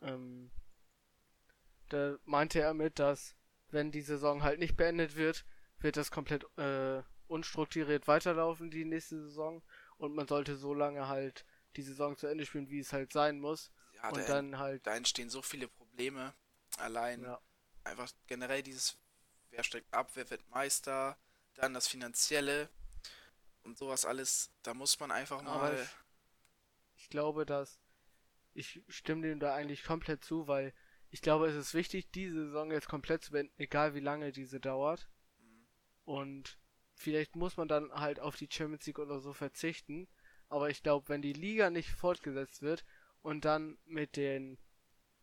ähm, 0.00 0.50
da 1.92 2.16
meinte 2.24 2.60
er 2.60 2.74
mit, 2.74 2.98
dass 2.98 3.34
wenn 3.70 3.90
die 3.90 4.02
Saison 4.02 4.42
halt 4.42 4.58
nicht 4.58 4.76
beendet 4.76 5.16
wird, 5.16 5.44
wird 5.78 5.96
das 5.96 6.10
komplett 6.10 6.44
äh, 6.58 7.02
unstrukturiert 7.26 8.06
weiterlaufen, 8.08 8.70
die 8.70 8.84
nächste 8.84 9.22
Saison. 9.22 9.62
Und 9.96 10.14
man 10.14 10.26
sollte 10.26 10.56
so 10.56 10.74
lange 10.74 11.08
halt 11.08 11.44
die 11.76 11.82
Saison 11.82 12.16
zu 12.16 12.26
Ende 12.26 12.44
spielen, 12.46 12.70
wie 12.70 12.80
es 12.80 12.92
halt 12.92 13.12
sein 13.12 13.40
muss. 13.40 13.70
Ja, 13.94 14.10
und 14.10 14.18
da, 14.18 14.26
dann 14.26 14.58
halt. 14.58 14.86
da 14.86 14.94
entstehen 14.94 15.30
so 15.30 15.42
viele 15.42 15.68
Probleme. 15.68 16.34
Allein 16.78 17.22
Ja. 17.22 17.40
einfach 17.84 18.10
generell 18.26 18.62
dieses, 18.62 18.96
wer 19.50 19.62
steigt 19.64 19.92
ab, 19.92 20.10
wer 20.14 20.28
wird 20.30 20.48
Meister, 20.50 21.16
dann 21.54 21.74
das 21.74 21.88
Finanzielle 21.88 22.68
und 23.64 23.78
sowas 23.78 24.04
alles. 24.04 24.50
Da 24.62 24.74
muss 24.74 24.98
man 25.00 25.10
einfach 25.10 25.42
Aber 25.42 25.72
mal. 25.72 25.82
ich, 25.82 25.88
ich 27.02 27.08
glaube, 27.10 27.46
dass 27.46 27.78
ich 28.54 28.82
stimme 28.88 29.26
dem 29.26 29.40
da 29.40 29.54
eigentlich 29.54 29.84
komplett 29.84 30.24
zu, 30.24 30.46
weil 30.46 30.74
ich 31.12 31.20
glaube, 31.20 31.46
es 31.46 31.54
ist 31.54 31.74
wichtig, 31.74 32.10
diese 32.10 32.46
Saison 32.46 32.72
jetzt 32.72 32.88
komplett 32.88 33.22
zu 33.22 33.32
beenden, 33.32 33.52
egal 33.58 33.94
wie 33.94 34.00
lange 34.00 34.32
diese 34.32 34.58
dauert. 34.58 35.10
Und 36.04 36.58
vielleicht 36.94 37.36
muss 37.36 37.58
man 37.58 37.68
dann 37.68 37.92
halt 37.92 38.18
auf 38.18 38.36
die 38.36 38.48
Champions 38.50 38.86
League 38.86 38.98
oder 38.98 39.20
so 39.20 39.34
verzichten. 39.34 40.08
Aber 40.48 40.70
ich 40.70 40.82
glaube, 40.82 41.10
wenn 41.10 41.20
die 41.20 41.34
Liga 41.34 41.68
nicht 41.68 41.90
fortgesetzt 41.90 42.62
wird 42.62 42.86
und 43.20 43.44
dann 43.44 43.78
mit 43.84 44.16
den 44.16 44.58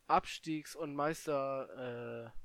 Abstiegs- 0.07 0.75
und 0.75 0.95
Meister 0.95 2.31
äh, 2.31 2.39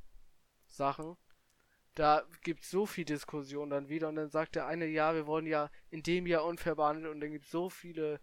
da 1.95 2.27
gibt 2.43 2.63
es 2.63 2.71
so 2.71 2.87
viel 2.87 3.05
Diskussion 3.05 3.71
dann 3.71 3.89
wieder 3.89 4.09
und 4.09 4.17
dann 4.17 4.31
sagt 4.31 4.57
der 4.57 4.67
eine, 4.67 4.87
ja, 4.87 5.15
wir 5.15 5.27
wollen 5.27 5.47
ja 5.47 5.71
in 5.91 6.03
dem 6.03 6.27
Jahr 6.27 6.45
unfair 6.45 6.75
behandelt 6.75 7.15
und 7.15 7.21
dann 7.21 7.31
gibt 7.31 7.45
es 7.45 7.51
so 7.51 7.69
viele, 7.69 8.21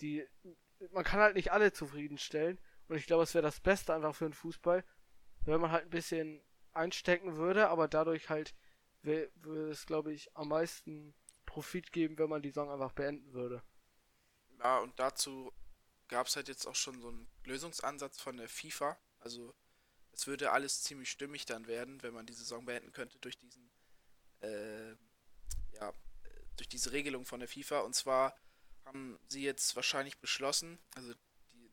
die 0.00 0.26
man 0.90 1.04
kann 1.04 1.20
halt 1.20 1.36
nicht 1.36 1.52
alle 1.52 1.72
zufriedenstellen 1.72 2.58
und 2.88 2.96
ich 2.96 3.06
glaube, 3.06 3.22
es 3.22 3.34
wäre 3.34 3.42
das 3.42 3.60
Beste 3.60 3.94
einfach 3.94 4.14
für 4.14 4.24
den 4.24 4.34
Fußball, 4.34 4.84
wenn 5.44 5.60
man 5.60 5.70
halt 5.70 5.84
ein 5.84 5.90
bisschen 5.90 6.42
einstecken 6.72 7.36
würde, 7.36 7.68
aber 7.68 7.88
dadurch 7.88 8.28
halt 8.28 8.54
würde 9.02 9.70
es, 9.70 9.86
glaube 9.86 10.12
ich, 10.12 10.34
am 10.36 10.48
meisten 10.48 11.14
Profit 11.46 11.92
geben, 11.92 12.18
wenn 12.18 12.28
man 12.28 12.42
die 12.42 12.50
Saison 12.50 12.70
einfach 12.70 12.92
beenden 12.92 13.32
würde. 13.32 13.62
Ja, 14.58 14.78
und 14.78 14.98
dazu 14.98 15.52
gab 16.08 16.26
es 16.26 16.36
halt 16.36 16.48
jetzt 16.48 16.66
auch 16.66 16.74
schon 16.74 17.00
so 17.00 17.08
einen 17.08 17.28
Lösungsansatz 17.44 18.20
von 18.20 18.36
der 18.36 18.48
FIFA. 18.48 18.98
Also 19.20 19.54
es 20.12 20.26
würde 20.26 20.52
alles 20.52 20.82
ziemlich 20.82 21.10
stimmig 21.10 21.46
dann 21.46 21.66
werden, 21.66 22.02
wenn 22.02 22.12
man 22.12 22.26
die 22.26 22.32
Saison 22.32 22.64
beenden 22.64 22.92
könnte 22.92 23.18
durch 23.20 23.38
diesen, 23.38 23.70
äh, 24.40 24.90
ja, 25.72 25.92
durch 26.56 26.68
diese 26.68 26.92
Regelung 26.92 27.24
von 27.24 27.40
der 27.40 27.48
FIFA. 27.48 27.80
Und 27.80 27.94
zwar 27.94 28.36
haben 28.84 29.18
sie 29.28 29.42
jetzt 29.42 29.76
wahrscheinlich 29.76 30.18
beschlossen, 30.18 30.78
also 30.94 31.14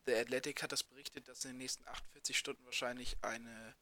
The 0.05 0.15
Athletic 0.15 0.61
hat 0.61 0.71
das 0.71 0.83
berichtet, 0.83 1.27
dass 1.27 1.45
in 1.45 1.51
den 1.51 1.57
nächsten 1.57 1.87
48 1.87 2.37
Stunden 2.37 2.63
wahrscheinlich 2.65 3.17
eine 3.21 3.75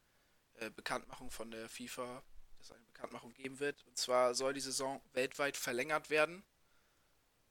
äh, 0.55 0.69
Bekanntmachung 0.69 1.31
von 1.31 1.51
der 1.51 1.67
FIFA, 1.69 2.23
dass 2.59 2.71
eine 2.71 2.85
Bekanntmachung 2.85 3.33
geben 3.33 3.59
wird. 3.59 3.85
Und 3.85 3.97
zwar 3.97 4.33
soll 4.35 4.53
die 4.53 4.61
Saison 4.61 5.01
weltweit 5.13 5.57
verlängert 5.57 6.09
werden 6.09 6.43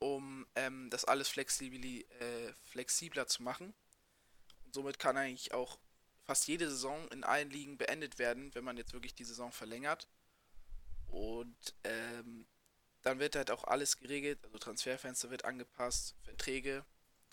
um 0.03 0.47
ähm, 0.57 0.91
das 0.91 1.05
alles 1.05 1.29
flexibli 1.29 2.03
äh, 2.19 2.53
flexibler 2.65 3.27
zu 3.29 3.43
machen. 3.43 3.73
Und 4.65 4.75
somit 4.75 4.99
kann 4.99 5.17
eigentlich 5.17 5.55
auch 5.55 5.79
fast 6.25 6.49
jede 6.49 6.69
Saison 6.69 7.09
in 7.09 7.25
allen 7.25 7.51
Ligen 7.51 7.79
beendet 7.79 8.19
werden, 8.19 8.53
wenn 8.55 8.65
man 8.65 8.77
jetzt 8.77 8.93
wirklich 8.93 9.15
die 9.15 9.25
Saison 9.25 9.53
verlängert. 9.53 10.09
Und 11.07 11.75
ähm, 11.85 12.47
dann 13.03 13.21
wird 13.21 13.37
halt 13.37 13.51
auch 13.51 13.65
alles 13.65 13.97
geregelt, 13.97 14.41
also 14.45 14.59
Transferfenster 14.59 15.31
wird 15.31 15.45
angepasst, 15.45 16.17
Verträge 16.23 16.85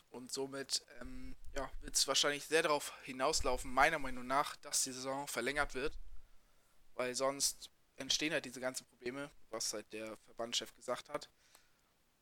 und 0.09 0.31
somit 0.31 0.83
ähm, 0.99 1.35
ja, 1.55 1.69
wird 1.81 1.95
es 1.95 2.07
wahrscheinlich 2.07 2.45
sehr 2.45 2.63
darauf 2.63 2.93
hinauslaufen, 3.03 3.71
meiner 3.71 3.99
Meinung 3.99 4.25
nach, 4.27 4.55
dass 4.57 4.83
die 4.83 4.91
Saison 4.91 5.27
verlängert 5.27 5.75
wird, 5.75 5.97
weil 6.95 7.15
sonst 7.15 7.69
entstehen 7.95 8.33
halt 8.33 8.45
diese 8.45 8.61
ganzen 8.61 8.87
Probleme, 8.87 9.31
was 9.49 9.73
halt 9.73 9.91
der 9.93 10.17
Verbandschef 10.25 10.73
gesagt 10.75 11.09
hat. 11.09 11.29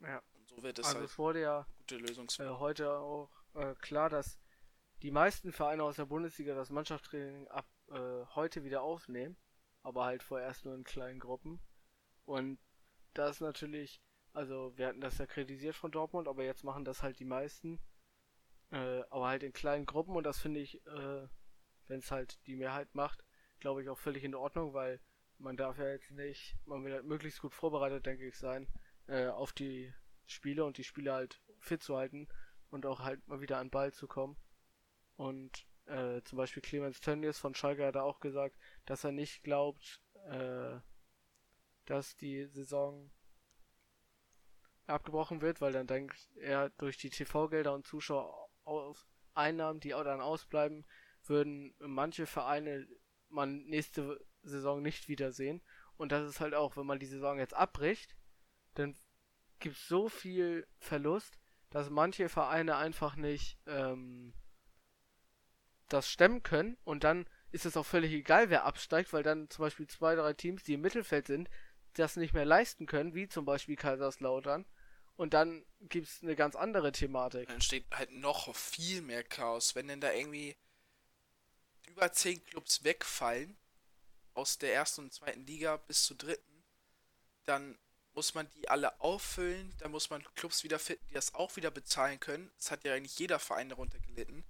Ja. 0.01 0.21
Und 0.33 0.47
so 0.49 0.63
wird 0.63 0.79
es 0.79 0.85
Also 0.85 0.99
halt 0.99 1.09
es 1.09 1.17
wurde 1.17 1.41
ja 1.41 1.67
gute 1.77 1.97
Lösungs 1.97 2.39
äh, 2.39 2.49
heute 2.49 2.91
auch 2.91 3.31
äh, 3.53 3.73
klar, 3.75 4.09
dass 4.09 4.39
die 5.01 5.11
meisten 5.11 5.51
Vereine 5.53 5.83
aus 5.83 5.97
der 5.97 6.05
Bundesliga 6.05 6.55
das 6.55 6.69
Mannschaftstraining 6.69 7.47
ab 7.49 7.67
äh, 7.89 8.25
heute 8.35 8.63
wieder 8.63 8.81
aufnehmen, 8.81 9.37
aber 9.83 10.05
halt 10.05 10.23
vorerst 10.23 10.65
nur 10.65 10.75
in 10.75 10.83
kleinen 10.83 11.19
Gruppen. 11.19 11.61
Und 12.25 12.59
das 13.13 13.37
ist 13.37 13.41
natürlich, 13.41 14.01
also 14.37 14.71
wir 14.77 14.85
hatten 14.85 15.01
das 15.01 15.17
ja 15.17 15.25
kritisiert 15.25 15.75
von 15.75 15.91
Dortmund, 15.91 16.27
aber 16.27 16.43
jetzt 16.43 16.63
machen 16.63 16.85
das 16.85 17.01
halt 17.01 17.17
die 17.19 17.25
meisten, 17.25 17.79
äh, 18.71 19.01
aber 19.09 19.29
halt 19.29 19.41
in 19.41 19.51
kleinen 19.51 19.87
Gruppen 19.87 20.15
und 20.15 20.23
das 20.23 20.37
finde 20.39 20.59
ich, 20.59 20.85
äh, 20.85 21.27
wenn 21.87 21.99
es 21.99 22.11
halt 22.11 22.45
die 22.45 22.55
Mehrheit 22.55 22.93
macht, 22.93 23.25
glaube 23.59 23.81
ich 23.81 23.89
auch 23.89 23.97
völlig 23.97 24.23
in 24.23 24.35
Ordnung, 24.35 24.75
weil 24.75 25.01
man 25.39 25.57
darf 25.57 25.79
ja 25.79 25.89
jetzt 25.89 26.11
nicht, 26.11 26.55
man 26.65 26.85
will 26.85 26.93
halt 26.93 27.05
möglichst 27.05 27.41
gut 27.41 27.55
vorbereitet, 27.55 28.05
denke 28.05 28.27
ich, 28.27 28.37
sein 28.37 28.67
äh, 29.07 29.25
auf 29.25 29.53
die 29.53 29.91
Spiele 30.27 30.65
und 30.65 30.77
die 30.77 30.83
Spiele 30.83 31.13
halt 31.13 31.41
fit 31.59 31.81
zu 31.81 31.97
halten 31.97 32.27
und 32.69 32.85
auch 32.85 32.99
halt 32.99 33.27
mal 33.27 33.41
wieder 33.41 33.57
an 33.57 33.71
Ball 33.71 33.91
zu 33.91 34.07
kommen. 34.07 34.37
Und 35.15 35.65
äh, 35.85 36.21
zum 36.21 36.37
Beispiel 36.37 36.61
Clemens 36.61 36.99
Tönnies 36.99 37.39
von 37.39 37.55
Schalke 37.55 37.87
hat 37.87 37.97
auch 37.97 38.19
gesagt, 38.19 38.55
dass 38.85 39.03
er 39.03 39.13
nicht 39.13 39.41
glaubt, 39.41 39.99
äh, 40.29 40.79
dass 41.85 42.15
die 42.17 42.45
Saison 42.45 43.09
abgebrochen 44.89 45.41
wird, 45.41 45.61
weil 45.61 45.73
dann 45.73 45.87
denkt 45.87 46.29
er 46.35 46.69
durch 46.71 46.97
die 46.97 47.09
TV-Gelder 47.09 47.73
und 47.73 47.85
Zuschauereinnahmen, 47.85 49.79
die 49.79 49.93
auch 49.93 50.03
dann 50.03 50.21
ausbleiben, 50.21 50.85
würden 51.25 51.75
manche 51.79 52.25
Vereine 52.25 52.87
man 53.29 53.65
nächste 53.65 54.25
Saison 54.43 54.81
nicht 54.81 55.07
wiedersehen. 55.07 55.61
Und 55.97 56.11
das 56.11 56.27
ist 56.27 56.39
halt 56.39 56.53
auch, 56.53 56.77
wenn 56.77 56.85
man 56.85 56.99
die 56.99 57.05
Saison 57.05 57.37
jetzt 57.39 57.55
abbricht, 57.55 58.15
dann 58.75 58.95
gibt 59.59 59.75
es 59.75 59.87
so 59.87 60.09
viel 60.09 60.67
Verlust, 60.77 61.39
dass 61.69 61.89
manche 61.89 62.29
Vereine 62.29 62.77
einfach 62.77 63.15
nicht 63.15 63.59
ähm, 63.65 64.33
das 65.89 66.09
stemmen 66.09 66.43
können 66.43 66.77
und 66.83 67.03
dann 67.03 67.27
ist 67.51 67.65
es 67.65 67.77
auch 67.77 67.85
völlig 67.85 68.11
egal, 68.11 68.49
wer 68.49 68.65
absteigt, 68.65 69.13
weil 69.13 69.23
dann 69.23 69.49
zum 69.49 69.63
Beispiel 69.63 69.87
zwei, 69.87 70.15
drei 70.15 70.33
Teams, 70.33 70.63
die 70.63 70.73
im 70.73 70.81
Mittelfeld 70.81 71.27
sind, 71.27 71.49
das 71.93 72.17
nicht 72.17 72.33
mehr 72.33 72.45
leisten 72.45 72.85
können, 72.85 73.15
wie 73.15 73.27
zum 73.27 73.45
Beispiel 73.45 73.75
Kaiserslautern. 73.75 74.65
Und 75.17 75.33
dann 75.33 75.65
gibt 75.81 76.07
es 76.07 76.21
eine 76.21 76.35
ganz 76.35 76.55
andere 76.55 76.91
Thematik. 76.91 77.47
Dann 77.47 77.55
entsteht 77.55 77.85
halt 77.91 78.11
noch 78.11 78.55
viel 78.55 79.01
mehr 79.01 79.23
Chaos. 79.23 79.75
Wenn 79.75 79.87
denn 79.87 79.99
da 79.99 80.13
irgendwie 80.13 80.55
über 81.87 82.11
zehn 82.11 82.43
Clubs 82.45 82.83
wegfallen, 82.83 83.57
aus 84.35 84.59
der 84.59 84.73
ersten 84.73 85.01
und 85.01 85.13
zweiten 85.13 85.45
Liga 85.47 85.77
bis 85.77 86.03
zur 86.03 86.15
dritten, 86.15 86.63
dann 87.45 87.77
muss 88.13 88.35
man 88.35 88.47
die 88.51 88.69
alle 88.69 88.99
auffüllen, 89.01 89.73
dann 89.79 89.91
muss 89.91 90.11
man 90.11 90.23
Clubs 90.35 90.63
wieder 90.63 90.77
finden, 90.77 91.05
die 91.09 91.13
das 91.15 91.33
auch 91.33 91.55
wieder 91.55 91.71
bezahlen 91.71 92.19
können. 92.19 92.51
Es 92.57 92.69
hat 92.69 92.83
ja 92.83 92.93
eigentlich 92.93 93.17
jeder 93.17 93.39
Verein 93.39 93.69
darunter 93.69 93.99
gelitten. 93.99 94.45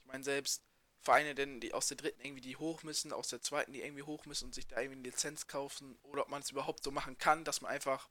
Ich 0.00 0.06
meine, 0.06 0.24
selbst 0.24 0.64
Vereine, 1.00 1.34
denn 1.36 1.60
die 1.60 1.74
aus 1.74 1.88
der 1.88 1.96
dritten 1.96 2.20
irgendwie 2.20 2.40
die 2.40 2.56
hoch 2.56 2.82
müssen, 2.82 3.12
aus 3.12 3.28
der 3.28 3.40
zweiten 3.40 3.72
die 3.72 3.82
irgendwie 3.82 4.02
hoch 4.02 4.24
müssen 4.26 4.46
und 4.46 4.54
sich 4.54 4.66
da 4.66 4.80
irgendwie 4.80 5.00
eine 5.00 5.08
Lizenz 5.08 5.46
kaufen, 5.46 5.98
oder 6.02 6.22
ob 6.22 6.28
man 6.28 6.42
es 6.42 6.50
überhaupt 6.50 6.82
so 6.82 6.90
machen 6.90 7.18
kann, 7.18 7.44
dass 7.44 7.60
man 7.60 7.70
einfach 7.70 8.08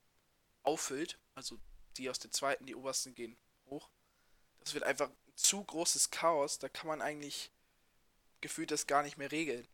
auffüllt. 0.63 1.19
Also 1.35 1.57
die 1.97 2.09
aus 2.09 2.19
der 2.19 2.31
zweiten, 2.31 2.65
die 2.65 2.75
obersten 2.75 3.15
gehen 3.15 3.37
hoch. 3.67 3.89
Das 4.59 4.73
wird 4.73 4.83
einfach 4.83 5.09
ein 5.09 5.35
zu 5.35 5.63
großes 5.63 6.11
Chaos, 6.11 6.59
da 6.59 6.69
kann 6.69 6.87
man 6.87 7.01
eigentlich 7.01 7.51
gefühlt 8.41 8.71
das 8.71 8.87
gar 8.87 9.03
nicht 9.03 9.17
mehr 9.17 9.31
regeln. 9.31 9.67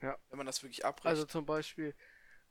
Ja. 0.00 0.18
Wenn 0.28 0.38
man 0.38 0.46
das 0.46 0.62
wirklich 0.62 0.84
abbricht. 0.84 1.06
Also 1.06 1.24
zum 1.24 1.46
Beispiel, 1.46 1.94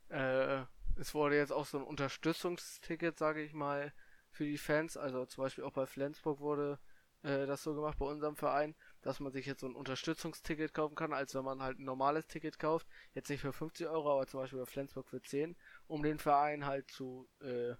äh, 0.10 0.64
es 0.98 1.14
wurde 1.14 1.38
jetzt 1.38 1.52
auch 1.52 1.66
so 1.66 1.78
ein 1.78 1.84
Unterstützungsticket, 1.84 3.18
sage 3.18 3.44
ich 3.44 3.54
mal, 3.54 3.94
für 4.32 4.46
die 4.46 4.58
Fans. 4.58 4.98
Also 4.98 5.26
zum 5.26 5.44
Beispiel 5.44 5.64
auch 5.64 5.74
bei 5.74 5.86
Flensburg 5.86 6.40
wurde 6.40 6.80
äh, 7.24 7.46
das 7.46 7.64
so 7.64 7.74
gemacht 7.74 7.98
bei 7.98 8.06
unserem 8.06 8.36
Verein, 8.36 8.76
dass 9.02 9.20
man 9.20 9.32
sich 9.32 9.46
jetzt 9.46 9.62
so 9.62 9.68
ein 9.68 9.76
Unterstützungsticket 9.76 10.74
kaufen 10.74 10.96
kann, 10.96 11.14
als 11.14 11.36
wenn 11.36 11.44
man 11.44 11.62
halt 11.62 11.80
ein 11.80 11.86
normales 11.86 12.28
Ticket 12.28 12.60
kauft. 12.60 12.88
Jetzt 13.14 13.30
nicht 13.30 13.42
für 13.42 13.54
50 13.54 13.88
Euro, 13.88 14.12
aber 14.12 14.28
zum 14.28 14.40
Beispiel 14.42 14.60
bei 14.60 14.66
Flensburg 14.66 15.08
für 15.08 15.22
10, 15.22 15.56
um 15.88 16.04
den 16.04 16.20
Verein 16.20 16.66
halt 16.66 16.90
zu 16.92 17.28
äh, 17.42 17.76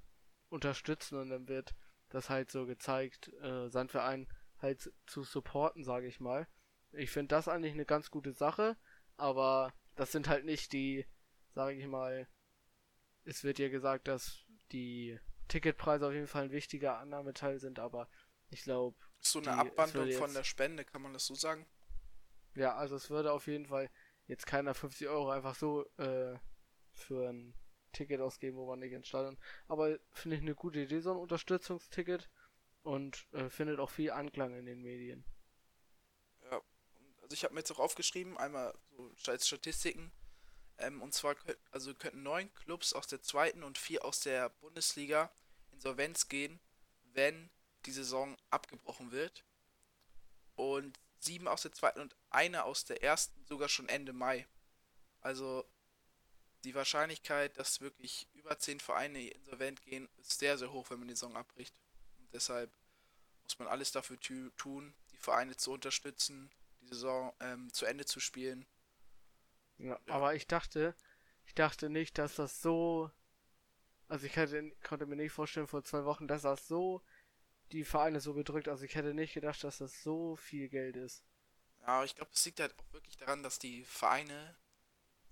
unterstützen 0.50 1.18
und 1.20 1.30
dann 1.30 1.48
wird 1.48 1.74
das 2.10 2.30
halt 2.30 2.52
so 2.52 2.66
gezeigt, 2.66 3.32
äh, 3.42 3.70
seinen 3.70 3.90
Verein 3.90 4.28
halt 4.60 4.92
zu 5.06 5.24
supporten, 5.24 5.84
sage 5.84 6.08
ich 6.08 6.20
mal. 6.20 6.48
Ich 6.92 7.12
finde 7.12 7.36
das 7.36 7.48
eigentlich 7.48 7.74
eine 7.74 7.86
ganz 7.86 8.10
gute 8.12 8.32
Sache, 8.34 8.78
aber 9.18 9.74
das 9.96 10.12
sind 10.12 10.28
halt 10.28 10.46
nicht 10.46 10.72
die, 10.72 11.06
sage 11.54 11.78
ich 11.78 11.88
mal, 11.88 12.28
es 13.26 13.44
wird 13.44 13.60
ja 13.60 13.70
gesagt, 13.70 14.08
dass 14.08 14.46
die 14.72 15.20
Ticketpreise 15.48 16.08
auf 16.08 16.14
jeden 16.14 16.28
Fall 16.28 16.46
ein 16.46 16.52
wichtiger 16.52 16.98
Annahmeteil 17.00 17.60
sind, 17.60 17.80
aber 17.80 18.08
ich 18.50 18.62
glaube, 18.64 18.98
so 19.20 19.40
eine 19.40 19.52
die- 19.52 19.60
Abwandlung 19.60 20.06
würde 20.06 20.18
von 20.18 20.28
jetzt- 20.30 20.38
der 20.38 20.44
Spende, 20.44 20.86
kann 20.86 21.02
man 21.02 21.14
das 21.14 21.26
so 21.26 21.36
sagen? 21.36 21.66
ja, 22.56 22.76
also 22.76 22.96
es 22.96 23.10
würde 23.10 23.34
auf 23.34 23.48
jeden 23.48 23.66
Fall 23.66 23.90
jetzt 24.28 24.46
keiner 24.46 24.74
50 24.74 25.08
Euro 25.10 25.30
einfach 25.32 25.56
so 25.56 25.86
äh, 25.98 26.38
für 26.94 27.30
ein 27.30 27.54
Ticket 27.96 28.22
ausgeben, 28.22 28.58
wo 28.58 28.68
man 28.68 28.80
nicht 28.80 28.92
ins 28.92 29.08
Stadion. 29.08 29.38
Aber 29.68 29.98
finde 30.12 30.36
ich 30.38 30.42
eine 30.42 30.56
gute 30.56 30.80
Idee, 30.82 31.00
so 31.00 31.12
ein 31.12 31.18
Unterstützungsticket 31.18 32.30
und 32.84 33.26
äh, 33.34 33.50
findet 33.50 33.80
auch 33.80 33.90
viel 33.90 34.12
Anklang 34.12 34.56
in 34.56 34.66
den 34.66 34.82
Medien. 34.82 35.26
Ja, 36.52 36.62
also 37.22 37.34
ich 37.34 37.44
habe 37.44 37.54
mir 37.54 37.62
jetzt 37.62 37.72
auch 37.72 37.80
aufgeschrieben, 37.80 38.38
einmal 38.38 38.78
so 38.92 39.12
Statistiken. 39.16 40.12
Ähm, 40.78 41.02
und 41.02 41.14
zwar 41.14 41.36
also 41.72 41.94
könnten 41.96 42.24
neun 42.24 42.54
Clubs 42.54 42.94
aus 42.94 43.08
der 43.08 43.22
zweiten 43.22 43.64
und 43.64 43.78
vier 43.78 44.04
aus 44.04 44.20
der 44.20 44.50
Bundesliga 44.50 45.32
Insolvenz 45.72 46.28
gehen, 46.28 46.60
wenn 47.14 47.50
die 47.86 47.92
Saison 47.92 48.38
abgebrochen 48.50 49.12
wird. 49.12 49.46
Und 50.56 51.00
sieben 51.20 51.48
aus 51.48 51.64
der 51.64 51.72
zweiten 51.72 52.02
und 52.02 52.16
eine 52.30 52.66
aus 52.66 52.86
der 52.86 53.02
ersten 53.04 53.44
sogar 53.46 53.70
schon 53.70 53.90
Ende 53.90 54.14
Mai. 54.14 54.48
Also 55.22 55.66
die 56.66 56.76
Wahrscheinlichkeit, 56.76 57.58
dass 57.58 57.82
wirklich 57.82 58.28
über 58.34 58.58
zehn 58.58 58.80
Vereine 58.80 59.30
insolvent 59.30 59.82
gehen, 59.84 60.10
ist 60.18 60.40
sehr, 60.40 60.58
sehr 60.58 60.72
hoch, 60.72 60.90
wenn 60.90 61.00
man 61.00 61.08
die 61.08 61.14
Saison 61.14 61.38
abbricht. 61.38 61.76
Und 62.18 62.34
deshalb 62.34 62.72
muss 63.44 63.60
man 63.60 63.68
alles 63.68 63.92
dafür 63.92 64.20
tun, 64.58 64.94
die 65.12 65.18
Vereine 65.18 65.56
zu 65.56 65.72
unterstützen, 65.72 66.52
die 66.82 66.88
Saison 66.88 67.34
ähm, 67.40 67.72
zu 67.72 67.86
Ende 67.86 68.06
zu 68.06 68.20
spielen. 68.20 68.66
Ja, 69.78 70.00
ja, 70.08 70.14
aber 70.14 70.36
ich 70.36 70.48
dachte, 70.48 70.96
ich 71.46 71.54
dachte 71.54 71.90
nicht, 71.90 72.18
dass 72.18 72.36
das 72.36 72.62
so. 72.62 73.12
Also 74.08 74.26
ich 74.26 74.36
hätte, 74.36 74.72
konnte 74.84 75.06
mir 75.06 75.16
nicht 75.16 75.32
vorstellen 75.32 75.68
vor 75.68 75.84
zwei 75.84 76.06
Wochen, 76.06 76.28
dass 76.28 76.44
das 76.44 76.68
so 76.68 77.02
die 77.72 77.84
Vereine 77.84 78.22
so 78.22 78.34
bedrückt. 78.34 78.68
Also 78.68 78.86
ich 78.86 78.96
hätte 78.96 79.14
nicht 79.14 79.34
gedacht, 79.34 79.64
dass 79.64 79.80
das 79.80 80.04
so 80.04 80.36
viel 80.36 80.70
Geld 80.70 80.96
ist. 80.96 81.24
Ja, 81.82 82.04
ich 82.04 82.16
glaube, 82.16 82.32
es 82.34 82.46
liegt 82.46 82.60
halt 82.60 82.76
auch 82.78 82.94
wirklich 82.94 83.18
daran, 83.18 83.44
dass 83.44 83.60
die 83.60 83.84
Vereine 83.84 84.56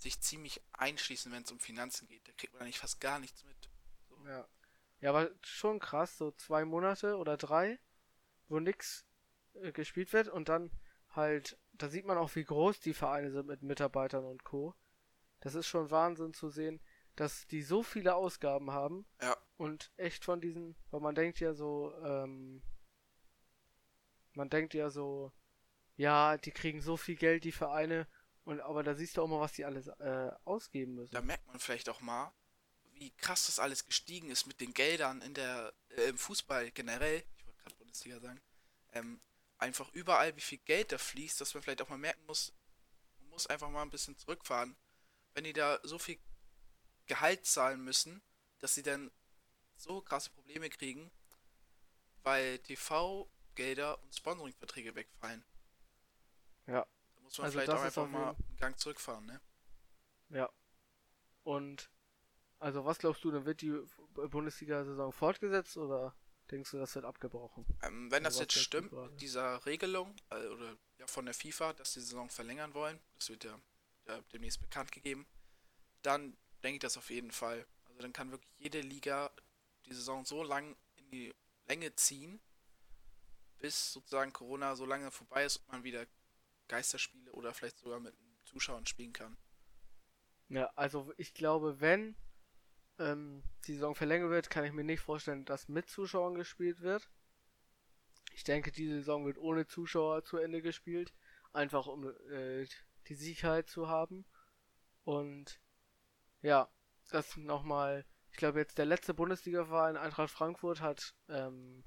sich 0.04 0.22
ziemlich 0.22 0.62
einschließen, 0.74 1.32
wenn 1.32 1.44
es 1.44 1.52
um 1.52 1.60
Finanzen 1.60 2.08
geht. 2.08 2.28
Da 2.28 2.32
kriegt 2.34 2.54
man 2.54 2.62
eigentlich 2.62 2.80
fast 2.80 3.02
gar 3.02 3.20
nichts 3.20 3.44
mit. 3.44 3.70
So. 4.10 4.16
Ja. 4.28 4.48
Ja, 5.02 5.10
aber 5.10 5.32
schon 5.42 5.80
krass, 5.80 6.18
so 6.18 6.32
zwei 6.32 6.64
Monate 6.64 7.18
oder 7.18 7.36
drei, 7.36 7.78
wo 8.48 8.60
nichts 8.60 9.06
äh, 9.56 9.74
gespielt 9.74 10.14
wird 10.14 10.30
und 10.30 10.48
dann 10.48 10.72
halt, 11.10 11.58
da 11.74 11.90
sieht 11.90 12.06
man 12.06 12.18
auch, 12.18 12.34
wie 12.36 12.46
groß 12.46 12.80
die 12.80 12.94
Vereine 12.94 13.32
sind 13.32 13.48
mit 13.48 13.64
Mitarbeitern 13.64 14.24
und 14.24 14.46
Co. 14.46 14.76
Das 15.42 15.56
ist 15.56 15.68
schon 15.68 15.92
Wahnsinn 15.92 16.34
zu 16.34 16.50
sehen, 16.50 16.80
dass 17.16 17.46
die 17.48 17.64
so 17.64 17.84
viele 17.84 18.16
Ausgaben 18.16 18.72
haben. 18.72 19.06
Ja. 19.22 19.36
Und 19.58 19.92
echt 19.98 20.24
von 20.24 20.40
diesen, 20.40 20.76
weil 20.90 21.02
man 21.02 21.16
denkt 21.16 21.40
ja 21.40 21.54
so, 21.54 21.94
ähm, 22.02 22.62
man 24.34 24.50
denkt 24.50 24.74
ja 24.74 24.90
so, 24.90 25.34
ja, 25.96 26.38
die 26.38 26.52
kriegen 26.52 26.82
so 26.82 26.98
viel 26.98 27.16
Geld, 27.16 27.44
die 27.44 27.52
Vereine, 27.52 28.08
und 28.46 28.60
aber 28.62 28.84
da 28.84 28.96
siehst 28.96 29.18
du 29.18 29.22
auch 29.22 29.28
mal, 29.28 29.40
was 29.40 29.54
die 29.54 29.66
alles 29.66 29.88
äh, 29.88 30.32
ausgeben 30.44 30.96
müssen. 30.96 31.14
Da 31.14 31.22
merkt 31.22 31.48
man 31.48 31.60
vielleicht 31.60 31.90
auch 31.90 32.02
mal, 32.02 32.34
wie 32.94 33.12
krass 33.12 33.46
das 33.46 33.60
alles 33.60 33.86
gestiegen 33.86 34.30
ist 34.30 34.46
mit 34.46 34.60
den 34.60 34.74
Geldern 34.74 35.22
in 35.22 35.34
der 35.34 35.74
äh, 35.90 36.10
im 36.10 36.18
Fußball 36.18 36.72
generell. 36.72 37.24
Ich 37.38 37.46
wollte 37.46 37.62
gerade 37.62 37.76
Bundesliga 37.76 38.20
sagen. 38.20 38.42
Ähm, 38.92 39.22
einfach 39.58 39.92
überall, 39.94 40.36
wie 40.36 40.42
viel 40.42 40.60
Geld 40.60 40.92
da 40.92 40.98
fließt, 40.98 41.40
dass 41.40 41.54
man 41.54 41.64
vielleicht 41.64 41.82
auch 41.82 41.90
mal 41.90 41.98
merken 41.98 42.26
muss, 42.26 42.54
man 43.18 43.30
muss 43.30 43.48
einfach 43.48 43.70
mal 43.70 43.82
ein 43.82 43.90
bisschen 43.90 44.18
zurückfahren. 44.18 44.76
Wenn 45.34 45.46
die 45.46 45.54
da 45.54 45.80
so 45.84 45.98
viel 45.98 46.20
Gehalt 47.08 47.46
zahlen 47.46 47.84
müssen, 47.84 48.22
dass 48.60 48.76
sie 48.76 48.84
dann 48.84 49.12
so 49.76 50.02
krasse 50.02 50.30
Probleme 50.30 50.70
kriegen, 50.70 51.12
weil 52.24 52.60
TV-Gelder 52.60 54.02
und 54.02 54.16
Sponsoring-Verträge 54.16 54.96
wegfallen. 54.96 55.44
Ja. 56.68 56.86
Muss 57.24 57.38
man 57.38 57.46
also 57.46 57.60
vielleicht 57.60 57.72
auch 57.72 57.82
einfach 57.82 58.08
mal 58.08 58.30
einen 58.30 58.58
Gang 58.58 58.78
zurückfahren, 58.78 59.26
ne? 59.26 59.42
Ja. 60.30 60.50
Und 61.44 61.90
also 62.60 62.86
was 62.86 63.00
glaubst 63.00 63.24
du, 63.24 63.32
dann 63.32 63.46
wird 63.46 63.62
die 63.62 63.78
Bundesliga-Saison 64.14 65.12
fortgesetzt 65.12 65.76
oder 65.78 66.16
denkst 66.50 66.72
du, 66.72 66.78
das 66.78 66.96
wird 66.96 67.06
abgebrochen? 67.06 67.66
Ähm, 67.82 68.10
wenn 68.12 68.24
das 68.24 68.40
jetzt 68.40 68.54
stimmt, 68.54 68.92
mit 68.92 69.22
dieser 69.22 69.66
Regelung 69.66 70.16
äh, 70.30 70.48
oder 70.48 70.78
ja, 70.98 71.08
von 71.08 71.26
der 71.26 71.34
FIFA, 71.34 71.74
dass 71.74 71.94
die 71.94 72.00
Saison 72.00 72.30
verlängern 72.30 72.74
wollen, 72.74 73.00
das 73.16 73.30
wird 73.30 73.44
ja, 73.44 73.60
ja 74.08 74.22
demnächst 74.32 74.62
bekannt 74.62 74.92
gegeben, 74.92 75.28
dann 76.04 76.38
denke 76.64 76.76
ich 76.76 76.82
das 76.82 76.98
auf 76.98 77.10
jeden 77.10 77.32
Fall. 77.32 77.66
Also 77.86 78.02
dann 78.02 78.14
kann 78.14 78.32
wirklich 78.32 78.52
jede 78.58 78.82
Liga 78.82 79.32
die 79.86 79.94
Saison 79.94 80.24
so 80.26 80.44
lang 80.44 80.78
in 80.96 81.12
die 81.12 81.36
Länge 81.68 81.96
ziehen, 81.96 82.40
bis 83.60 83.94
sozusagen 83.94 84.32
Corona 84.34 84.76
so 84.76 84.86
lange 84.86 85.12
vorbei 85.12 85.46
ist 85.46 85.58
und 85.58 85.68
man 85.70 85.84
wieder 85.84 86.06
Geisterspiele 86.74 87.32
oder 87.34 87.54
vielleicht 87.54 87.78
sogar 87.78 88.00
mit 88.00 88.16
Zuschauern 88.46 88.88
spielen 88.88 89.14
kann. 89.14 89.38
Ja, 90.50 90.72
also 90.76 91.14
ich 91.18 91.36
glaube, 91.36 91.80
wenn 91.80 92.16
ähm, 92.98 93.44
die 93.66 93.74
Saison 93.74 93.94
verlängert 93.94 94.32
wird, 94.32 94.50
kann 94.50 94.66
ich 94.66 94.74
mir 94.74 94.84
nicht 94.84 95.02
vorstellen, 95.02 95.46
dass 95.46 95.68
mit 95.68 95.88
Zuschauern 95.88 96.34
gespielt 96.34 96.82
wird. 96.82 97.12
Ich 98.34 98.44
denke, 98.44 98.72
diese 98.72 98.96
Saison 98.96 99.28
wird 99.28 99.38
ohne 99.38 99.68
Zuschauer 99.68 100.24
zu 100.24 100.38
Ende 100.38 100.64
gespielt, 100.64 101.14
einfach 101.52 101.86
um 101.86 102.10
äh, 102.32 102.68
die 103.08 103.16
Sicherheit 103.16 103.70
zu 103.70 103.88
haben. 103.88 104.26
Und 105.04 105.60
ja, 106.42 106.72
das 107.12 107.38
nochmal, 107.38 108.04
ich 108.32 108.38
glaube 108.38 108.60
jetzt 108.60 108.80
der 108.80 108.88
letzte 108.88 109.14
Bundesliga-Verein, 109.14 109.96
Eintracht 109.96 110.32
Frankfurt, 110.32 110.82
hat 110.82 111.14
ähm, 111.30 111.84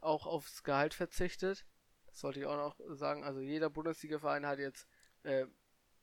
auch 0.00 0.26
aufs 0.26 0.62
Gehalt 0.62 0.94
verzichtet. 0.94 1.66
Das 2.10 2.20
sollte 2.20 2.40
ich 2.40 2.46
auch 2.46 2.56
noch 2.56 2.96
sagen. 2.96 3.24
Also 3.24 3.40
jeder 3.40 3.70
Bundesliga-Verein 3.70 4.46
hat 4.46 4.58
jetzt 4.58 4.86
äh, 5.22 5.46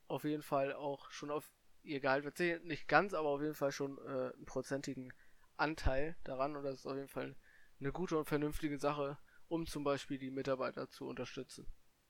auf 0.07 0.23
jeden 0.23 0.43
Fall 0.43 0.73
auch 0.73 1.11
schon 1.11 1.31
auf 1.31 1.51
ihr 1.83 1.99
Gehalt 1.99 2.23
verzichtet. 2.23 2.65
Nicht 2.65 2.87
ganz, 2.87 3.13
aber 3.13 3.29
auf 3.29 3.41
jeden 3.41 3.55
Fall 3.55 3.71
schon 3.71 3.97
äh, 3.99 4.33
einen 4.33 4.45
prozentigen 4.45 5.13
Anteil 5.57 6.17
daran. 6.23 6.55
Und 6.55 6.63
das 6.63 6.75
ist 6.75 6.85
auf 6.85 6.95
jeden 6.95 7.07
Fall 7.07 7.35
eine 7.79 7.91
gute 7.91 8.17
und 8.17 8.25
vernünftige 8.25 8.77
Sache, 8.77 9.17
um 9.47 9.65
zum 9.65 9.83
Beispiel 9.83 10.17
die 10.17 10.31
Mitarbeiter 10.31 10.89
zu 10.89 11.05
unterstützen, 11.07 11.67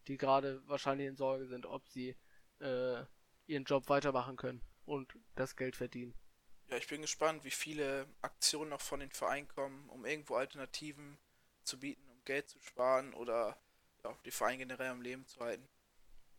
die 0.08 0.18
gerade 0.18 0.62
wahrscheinlich 0.68 1.08
in 1.08 1.16
Sorge 1.16 1.48
sind, 1.48 1.66
ob 1.66 1.88
sie 1.90 2.16
äh, 2.60 3.04
ihren 3.48 3.64
Job 3.64 3.90
weitermachen 3.90 4.38
können 4.38 4.62
und 4.86 5.18
das 5.36 5.56
Geld 5.56 5.76
verdienen. 5.76 6.14
Ja, 6.70 6.78
ich 6.78 6.88
bin 6.88 7.02
gespannt, 7.02 7.44
wie 7.46 7.52
viele 7.52 8.08
Aktionen 8.22 8.72
noch 8.72 8.82
von 8.82 9.00
den 9.00 9.12
Vereinen 9.12 9.48
kommen, 9.48 9.90
um 9.90 10.06
irgendwo 10.06 10.36
Alternativen 10.36 11.18
zu 11.64 11.80
bieten, 11.80 12.08
um 12.10 12.24
Geld 12.26 12.50
zu 12.50 12.60
sparen 12.60 13.14
oder 13.14 13.58
ja, 14.10 14.17
die 14.26 14.32
Vereine 14.32 14.60
generell 14.60 14.89
am 14.89 15.02
Leben 15.02 15.26
zu 15.26 15.39
halten. 15.39 15.67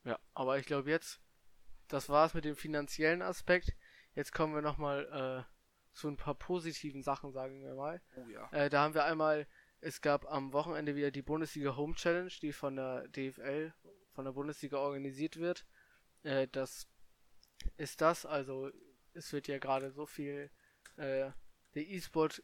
Ja, 0.04 0.18
aber 0.34 0.58
ich 0.58 0.66
glaube 0.66 0.90
jetzt, 0.90 1.20
das 1.88 2.08
war 2.08 2.26
es 2.26 2.34
mit 2.34 2.44
dem 2.44 2.56
finanziellen 2.56 3.22
Aspekt. 3.22 3.74
Jetzt 4.14 4.32
kommen 4.32 4.54
wir 4.54 4.62
nochmal 4.62 5.46
äh, 5.46 5.94
zu 5.94 6.08
ein 6.08 6.16
paar 6.16 6.34
positiven 6.34 7.02
Sachen, 7.02 7.32
sagen 7.32 7.62
wir 7.62 7.74
mal. 7.74 8.00
Oh 8.16 8.28
ja. 8.28 8.48
Äh, 8.52 8.70
da 8.70 8.82
haben 8.82 8.94
wir 8.94 9.04
einmal, 9.04 9.46
es 9.80 10.00
gab 10.00 10.30
am 10.30 10.52
Wochenende 10.52 10.96
wieder 10.96 11.10
die 11.10 11.22
Bundesliga 11.22 11.76
Home 11.76 11.94
Challenge, 11.94 12.32
die 12.42 12.52
von 12.52 12.76
der 12.76 13.08
DFL, 13.08 13.72
von 14.12 14.24
der 14.24 14.32
Bundesliga 14.32 14.78
organisiert 14.78 15.36
wird. 15.36 15.66
Äh, 16.22 16.48
das 16.48 16.88
ist 17.76 18.00
das, 18.00 18.26
also 18.26 18.70
es 19.14 19.32
wird 19.32 19.48
ja 19.48 19.58
gerade 19.58 19.90
so 19.90 20.06
viel, 20.06 20.50
äh, 20.96 21.30
der 21.74 21.86
E-Sport 21.88 22.42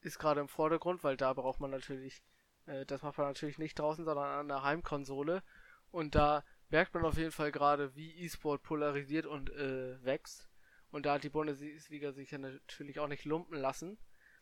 ist 0.00 0.18
gerade 0.18 0.40
im 0.40 0.48
Vordergrund, 0.48 1.04
weil 1.04 1.16
da 1.16 1.32
braucht 1.32 1.60
man 1.60 1.70
natürlich, 1.70 2.22
äh, 2.66 2.86
das 2.86 3.02
macht 3.02 3.18
man 3.18 3.28
natürlich 3.28 3.58
nicht 3.58 3.78
draußen, 3.78 4.04
sondern 4.04 4.26
an 4.26 4.48
der 4.48 4.62
Heimkonsole. 4.62 5.42
Und 5.90 6.14
da 6.14 6.44
merkt 6.68 6.94
man 6.94 7.04
auf 7.04 7.16
jeden 7.16 7.32
Fall 7.32 7.52
gerade, 7.52 7.94
wie 7.94 8.14
E-Sport 8.24 8.62
polarisiert 8.62 9.26
und 9.26 9.50
äh, 9.50 10.02
wächst. 10.04 10.48
Und 10.90 11.06
da 11.06 11.14
hat 11.14 11.24
die 11.24 11.30
Bundesliga 11.30 12.12
sich 12.12 12.30
ja 12.30 12.38
natürlich 12.38 12.98
auch 12.98 13.08
nicht 13.08 13.24
lumpen 13.24 13.58
lassen 13.58 13.98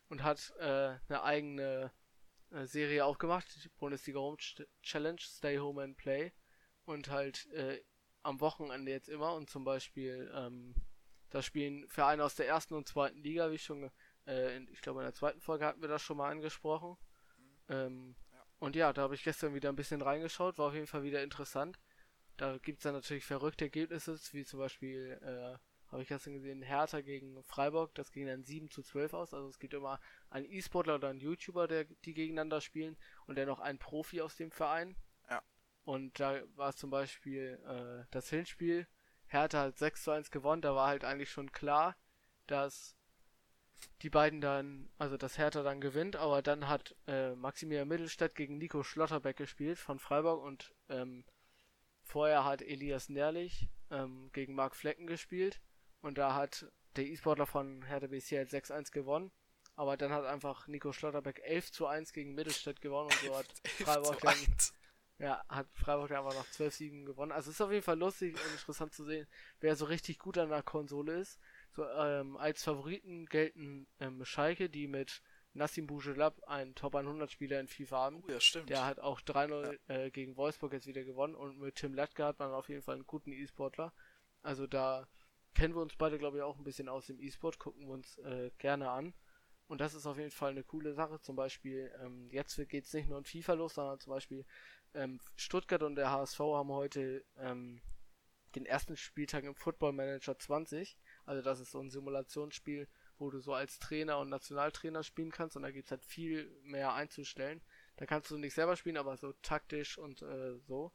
und 0.08 0.22
hat 0.22 0.52
äh, 0.58 0.96
eine 1.08 1.22
eigene 1.22 1.92
äh, 2.50 2.66
Serie 2.66 3.04
aufgemacht, 3.04 3.46
die 3.64 3.68
Bundesliga 3.68 4.18
Home 4.18 4.36
Challenge, 4.82 5.20
Stay 5.20 5.58
Home 5.58 5.82
and 5.82 5.96
Play. 5.96 6.32
Und 6.84 7.10
halt 7.10 7.46
äh, 7.52 7.80
am 8.22 8.40
Wochenende 8.40 8.90
jetzt 8.90 9.08
immer 9.08 9.34
und 9.34 9.48
zum 9.48 9.64
Beispiel 9.64 10.30
ähm, 10.34 10.74
da 11.30 11.42
spielen 11.42 11.88
Vereine 11.88 12.24
aus 12.24 12.34
der 12.34 12.48
ersten 12.48 12.74
und 12.74 12.88
zweiten 12.88 13.22
Liga, 13.22 13.50
wie 13.50 13.54
ich 13.54 13.62
schon, 13.62 13.90
äh, 14.26 14.56
in, 14.56 14.68
ich 14.72 14.80
glaube 14.82 15.00
in 15.00 15.06
der 15.06 15.14
zweiten 15.14 15.40
Folge 15.40 15.64
hatten 15.64 15.80
wir 15.80 15.88
das 15.88 16.02
schon 16.02 16.16
mal 16.16 16.30
angesprochen. 16.30 16.96
Ähm, 17.70 18.14
ja. 18.32 18.44
Und 18.58 18.76
ja, 18.76 18.92
da 18.92 19.02
habe 19.02 19.14
ich 19.14 19.24
gestern 19.24 19.54
wieder 19.54 19.70
ein 19.70 19.76
bisschen 19.76 20.02
reingeschaut, 20.02 20.58
war 20.58 20.68
auf 20.68 20.74
jeden 20.74 20.86
Fall 20.86 21.02
wieder 21.02 21.22
interessant. 21.22 21.78
Da 22.36 22.58
gibt 22.58 22.78
es 22.78 22.82
dann 22.84 22.94
natürlich 22.94 23.24
verrückte 23.24 23.64
Ergebnisse, 23.66 24.18
wie 24.32 24.44
zum 24.44 24.58
Beispiel, 24.58 25.18
äh, 25.22 25.58
habe 25.90 26.02
ich 26.02 26.08
gestern 26.08 26.34
gesehen, 26.34 26.62
Hertha 26.62 27.00
gegen 27.00 27.42
Freiburg, 27.44 27.94
das 27.94 28.12
ging 28.12 28.26
dann 28.26 28.44
7 28.44 28.70
zu 28.70 28.82
12 28.82 29.14
aus. 29.14 29.34
Also 29.34 29.48
es 29.48 29.58
gibt 29.58 29.74
immer 29.74 30.00
einen 30.28 30.46
E-Sportler 30.46 30.96
oder 30.96 31.08
einen 31.08 31.20
YouTuber, 31.20 31.66
der 31.66 31.84
die 31.84 32.14
gegeneinander 32.14 32.60
spielen 32.60 32.96
und 33.26 33.36
dann 33.36 33.48
noch 33.48 33.60
einen 33.60 33.78
Profi 33.78 34.20
aus 34.20 34.36
dem 34.36 34.50
Verein. 34.50 34.96
Und 35.84 36.20
da 36.20 36.42
war 36.56 36.70
es 36.70 36.76
zum 36.76 36.90
Beispiel 36.90 37.58
äh, 37.66 38.06
das 38.10 38.28
Hinspiel. 38.30 38.86
Hertha 39.26 39.62
hat 39.62 39.78
6 39.78 40.04
zu 40.04 40.10
1 40.10 40.30
gewonnen. 40.30 40.62
Da 40.62 40.74
war 40.74 40.88
halt 40.88 41.04
eigentlich 41.04 41.30
schon 41.30 41.52
klar, 41.52 41.96
dass 42.46 42.96
die 44.02 44.10
beiden 44.10 44.40
dann, 44.40 44.88
also 44.98 45.16
dass 45.16 45.38
Hertha 45.38 45.62
dann 45.62 45.80
gewinnt. 45.80 46.16
Aber 46.16 46.42
dann 46.42 46.68
hat 46.68 46.94
äh, 47.06 47.34
Maximilian 47.34 47.88
Mittelstädt 47.88 48.34
gegen 48.34 48.58
Nico 48.58 48.82
Schlotterbeck 48.82 49.36
gespielt 49.36 49.78
von 49.78 49.98
Freiburg 49.98 50.42
und 50.42 50.74
ähm, 50.88 51.24
vorher 52.02 52.44
hat 52.44 52.62
Elias 52.62 53.08
Nährlich 53.08 53.68
ähm, 53.90 54.30
gegen 54.32 54.54
Marc 54.54 54.76
Flecken 54.76 55.06
gespielt. 55.06 55.60
Und 56.02 56.18
da 56.18 56.34
hat 56.34 56.66
der 56.96 57.06
E-Sportler 57.06 57.46
von 57.46 57.82
Hertha 57.82 58.06
BSC 58.06 58.38
halt 58.38 58.50
6-1 58.50 58.92
gewonnen. 58.92 59.30
Aber 59.76 59.96
dann 59.96 60.12
hat 60.12 60.24
einfach 60.24 60.66
Nico 60.66 60.92
Schlotterbeck 60.92 61.40
11 61.44 61.72
zu 61.72 61.86
1 61.86 62.12
gegen 62.12 62.34
Mittelstädt 62.34 62.80
gewonnen 62.80 63.10
und 63.10 63.20
so 63.20 63.36
hat 63.36 63.46
Freiburg 63.84 64.20
dann, 64.20 64.36
ja, 65.18 65.42
hat 65.48 65.68
Freiburg 65.72 66.08
dann 66.08 66.18
aber 66.18 66.34
noch 66.34 66.46
12-7 66.46 67.06
gewonnen. 67.06 67.32
Also 67.32 67.50
es 67.50 67.56
ist 67.56 67.60
auf 67.62 67.72
jeden 67.72 67.84
Fall 67.84 67.98
lustig 67.98 68.34
und 68.34 68.52
interessant 68.52 68.92
zu 68.92 69.04
sehen, 69.04 69.26
wer 69.60 69.76
so 69.76 69.86
richtig 69.86 70.18
gut 70.18 70.36
an 70.38 70.50
der 70.50 70.62
Konsole 70.62 71.20
ist. 71.20 71.38
So, 71.72 71.88
ähm, 71.88 72.36
als 72.36 72.64
Favoriten 72.64 73.26
gelten 73.26 73.86
ähm, 74.00 74.24
Schalke, 74.24 74.68
die 74.68 74.88
mit 74.88 75.22
Nassim 75.52 75.86
Bougelab, 75.86 76.42
ein 76.46 76.74
Top 76.74 76.94
100 76.94 77.30
Spieler 77.30 77.60
in 77.60 77.68
FIFA 77.68 77.96
haben. 77.96 78.22
Oh, 78.26 78.30
ja, 78.30 78.40
stimmt. 78.40 78.70
Der 78.70 78.86
hat 78.86 79.00
auch 79.00 79.20
3-0 79.20 79.78
ja. 79.88 79.94
äh, 79.94 80.10
gegen 80.10 80.36
Wolfsburg 80.36 80.72
jetzt 80.72 80.86
wieder 80.86 81.04
gewonnen 81.04 81.34
und 81.34 81.58
mit 81.58 81.76
Tim 81.76 81.94
Latke 81.94 82.24
hat 82.24 82.38
man 82.38 82.52
auf 82.52 82.68
jeden 82.68 82.82
Fall 82.82 82.96
einen 82.96 83.06
guten 83.06 83.32
E-Sportler. 83.32 83.92
Also 84.42 84.66
da 84.66 85.08
kennen 85.54 85.74
wir 85.74 85.82
uns 85.82 85.96
beide, 85.96 86.18
glaube 86.18 86.38
ich, 86.38 86.42
auch 86.42 86.58
ein 86.58 86.64
bisschen 86.64 86.88
aus 86.88 87.06
dem 87.06 87.20
E-Sport, 87.20 87.58
gucken 87.58 87.86
wir 87.86 87.94
uns 87.94 88.18
äh, 88.18 88.50
gerne 88.58 88.90
an. 88.90 89.14
Und 89.66 89.80
das 89.80 89.94
ist 89.94 90.06
auf 90.06 90.18
jeden 90.18 90.32
Fall 90.32 90.50
eine 90.50 90.64
coole 90.64 90.94
Sache. 90.94 91.20
Zum 91.20 91.36
Beispiel, 91.36 91.92
ähm, 92.02 92.28
jetzt 92.32 92.56
geht 92.68 92.84
es 92.84 92.92
nicht 92.92 93.08
nur 93.08 93.18
in 93.18 93.24
FIFA 93.24 93.52
los, 93.54 93.74
sondern 93.74 94.00
zum 94.00 94.12
Beispiel 94.12 94.44
ähm, 94.94 95.20
Stuttgart 95.36 95.82
und 95.82 95.94
der 95.94 96.10
HSV 96.10 96.40
haben 96.40 96.70
heute 96.70 97.24
ähm, 97.38 97.80
den 98.56 98.66
ersten 98.66 98.96
Spieltag 98.96 99.44
im 99.44 99.54
Football 99.54 99.92
Manager 99.92 100.36
20. 100.36 100.98
Also 101.26 101.42
das 101.42 101.60
ist 101.60 101.70
so 101.70 101.80
ein 101.80 101.90
Simulationsspiel, 101.90 102.88
wo 103.18 103.30
du 103.30 103.40
so 103.40 103.54
als 103.54 103.78
Trainer 103.78 104.18
und 104.18 104.30
Nationaltrainer 104.30 105.02
spielen 105.02 105.30
kannst 105.30 105.56
und 105.56 105.62
da 105.62 105.70
gibt 105.70 105.86
es 105.86 105.90
halt 105.90 106.04
viel 106.04 106.50
mehr 106.62 106.94
einzustellen. 106.94 107.60
Da 107.96 108.06
kannst 108.06 108.30
du 108.30 108.38
nicht 108.38 108.54
selber 108.54 108.76
spielen, 108.76 108.96
aber 108.96 109.16
so 109.16 109.32
taktisch 109.42 109.98
und 109.98 110.22
äh, 110.22 110.58
so. 110.60 110.92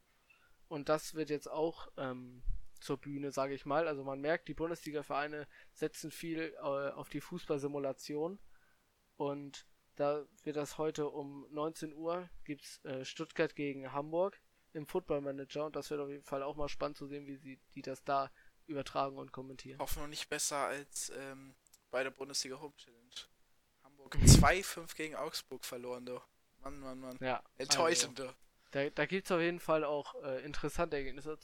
Und 0.68 0.90
das 0.90 1.14
wird 1.14 1.30
jetzt 1.30 1.50
auch 1.50 1.88
ähm, 1.98 2.42
zur 2.80 2.98
Bühne, 2.98 3.32
sage 3.32 3.54
ich 3.54 3.66
mal. 3.66 3.88
Also 3.88 4.04
man 4.04 4.22
merkt, 4.22 4.48
die 4.48 4.54
Bundesliga-Vereine 4.54 5.48
setzen 5.74 6.12
viel 6.12 6.54
äh, 6.58 6.60
auf 6.60 7.10
die 7.10 7.22
Fußballsimulation. 7.22 8.40
Und 9.18 9.68
da 9.96 10.26
wird 10.44 10.56
das 10.56 10.78
heute 10.78 11.10
um 11.10 11.48
19 11.52 11.94
Uhr, 11.94 12.30
gibt 12.44 12.64
es 12.64 12.84
äh, 12.86 13.06
Stuttgart 13.06 13.56
gegen 13.56 13.92
Hamburg 13.92 14.40
im 14.74 14.88
Football 14.88 15.22
Manager. 15.22 15.66
Und 15.66 15.76
das 15.76 15.90
wird 15.90 16.02
auf 16.02 16.10
jeden 16.10 16.24
Fall 16.24 16.44
auch 16.44 16.56
mal 16.56 16.70
spannend 16.70 16.98
zu 16.98 17.08
sehen, 17.08 17.28
wie 17.28 17.38
sie 17.38 17.60
die 17.76 17.82
das 17.82 18.04
da 18.04 18.32
übertragen 18.68 19.18
und 19.18 19.32
kommentieren. 19.32 19.80
Hoffen 19.80 20.10
nicht 20.10 20.30
besser 20.30 20.58
als 20.58 21.12
ähm, 21.16 21.56
bei 21.92 22.04
der 22.04 22.12
Bundesliga 22.12 22.60
Home 22.60 22.76
Challenge. 22.78 23.16
Hamburg 23.84 24.16
2-5 24.16 24.96
gegen 24.96 25.16
Augsburg 25.16 25.66
verloren, 25.66 26.06
doch. 26.06 26.28
Mann, 26.62 26.80
Mann, 26.80 27.00
Mann. 27.00 27.18
Ja. 27.22 27.44
Enttäuschend, 27.58 28.20
also, 28.20 28.34
Da, 28.72 28.90
da 28.90 29.06
gibt 29.06 29.26
es 29.26 29.32
auf 29.32 29.40
jeden 29.40 29.60
Fall 29.60 29.84
auch 29.84 30.16
äh, 30.24 30.44
interessante 30.44 30.98
Ergebnisse, 30.98 31.38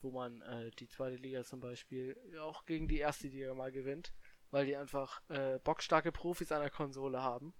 wo 0.00 0.10
man 0.10 0.40
äh, 0.42 0.70
die 0.72 0.88
zweite 0.88 1.16
Liga 1.16 1.44
zum 1.44 1.60
Beispiel 1.60 2.16
auch 2.40 2.64
gegen 2.64 2.88
die 2.88 2.98
erste 2.98 3.28
Liga 3.28 3.54
mal 3.54 3.70
gewinnt, 3.70 4.12
weil 4.50 4.66
die 4.66 4.76
einfach 4.76 5.22
äh, 5.28 5.58
bockstarke 5.62 6.12
Profis 6.12 6.50
an 6.50 6.60
der 6.60 6.70
Konsole 6.70 7.22
haben. 7.22 7.54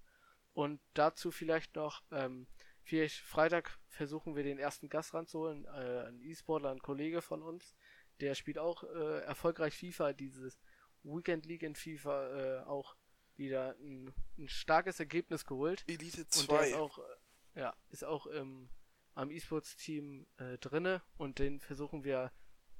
Und 0.54 0.80
dazu 0.94 1.30
vielleicht 1.30 1.76
noch, 1.76 2.02
ähm, 2.10 2.46
vielleicht 2.82 3.20
Freitag 3.20 3.78
versuchen 3.88 4.34
wir 4.34 4.42
den 4.42 4.58
ersten 4.58 4.88
Gast 4.88 5.14
ranzuholen, 5.14 5.64
äh, 5.66 6.08
ein 6.08 6.20
E-Sportler, 6.22 6.70
ein 6.70 6.82
Kollege 6.82 7.22
von 7.22 7.42
uns, 7.42 7.74
der 8.20 8.34
spielt 8.34 8.58
auch 8.58 8.84
äh, 8.84 9.20
erfolgreich 9.20 9.76
FIFA, 9.76 10.12
dieses 10.12 10.58
Weekend 11.02 11.46
League 11.46 11.62
in 11.62 11.74
FIFA 11.74 12.60
äh, 12.60 12.64
auch 12.64 12.96
wieder 13.36 13.76
ein, 13.80 14.12
ein, 14.38 14.48
starkes 14.48 15.00
Ergebnis 15.00 15.44
geholt. 15.44 15.84
Elite 15.88 16.26
2. 16.26 16.40
Und 16.40 16.50
der 16.50 16.66
ist 16.68 16.74
auch, 16.74 16.98
äh, 16.98 17.60
ja, 17.60 17.76
ist 17.90 18.04
auch 18.04 18.26
im, 18.26 18.68
am 19.14 19.30
E-Sports-Team 19.30 20.26
äh, 20.36 20.58
drinne 20.58 21.02
und 21.16 21.38
den 21.38 21.60
versuchen 21.60 22.04
wir 22.04 22.32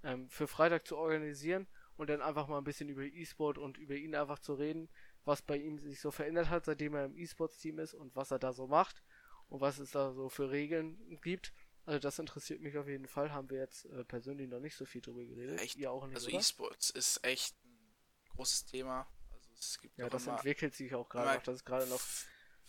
ähm, 0.03 0.29
für 0.29 0.47
Freitag 0.47 0.87
zu 0.87 0.97
organisieren 0.97 1.67
und 1.97 2.11
dann 2.11 2.23
einfach 2.23 2.49
mal 2.49 2.59
ein 2.59 2.65
bisschen 2.65 2.89
über 2.89 3.03
E-Sport 3.03 3.59
und 3.59 3.79
über 3.79 3.95
ihn 3.95 4.15
einfach 4.15 4.39
zu 4.39 4.55
reden, 4.55 4.89
was 5.25 5.43
bei 5.43 5.57
ihm 5.57 5.79
sich 5.79 6.01
so 6.01 6.11
verändert 6.11 6.51
hat, 6.51 6.65
seitdem 6.65 6.95
er 6.95 7.07
im 7.07 7.17
E-Sports-Team 7.17 7.79
ist 7.79 7.95
und 7.95 8.15
was 8.17 8.31
er 8.31 8.39
da 8.39 8.53
so 8.53 8.67
macht 8.67 9.03
und 9.49 9.61
was 9.61 9.79
es 9.79 9.91
da 9.93 10.13
so 10.13 10.29
für 10.29 10.51
Regeln 10.51 10.99
gibt. 11.21 11.53
Also 11.85 11.99
das 11.99 12.19
interessiert 12.19 12.61
mich 12.61 12.79
auf 12.79 12.87
jeden 12.87 13.09
Fall. 13.09 13.33
Haben 13.33 13.51
wir 13.51 13.59
jetzt 13.59 13.87
äh, 13.87 14.05
persönlich 14.05 14.49
noch 14.49 14.61
nicht 14.61 14.77
so 14.77 14.85
viel 14.85 15.01
drüber 15.01 15.25
geredet. 15.25 15.61
Echt? 15.61 15.77
Ihr 15.77 15.91
auch 15.91 16.07
nicht, 16.07 16.17
also 16.17 16.31
E-Sports 16.31 16.91
ist 16.91 17.25
echt 17.25 17.57
ein 17.65 17.95
großes 18.37 18.67
Thema. 18.67 19.07
Also 19.33 19.51
es 19.59 19.79
gibt 19.81 19.99
ja, 19.99 20.09
das 20.09 20.27
entwickelt 20.27 20.75
sich 20.75 20.95
auch 20.95 21.09
gerade 21.09 21.37
noch. 21.37 21.43
Das 21.43 21.57
ist 21.57 21.65
gerade 21.65 21.87
noch 21.87 22.01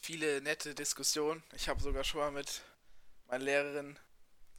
viele 0.02 0.41
nette 0.41 0.73
Diskussionen. 0.73 1.43
Ich 1.56 1.69
habe 1.69 1.82
sogar 1.82 2.04
schon 2.04 2.21
mal 2.21 2.32
mit 2.32 2.63
meiner 3.28 3.43
Lehrerin 3.43 3.97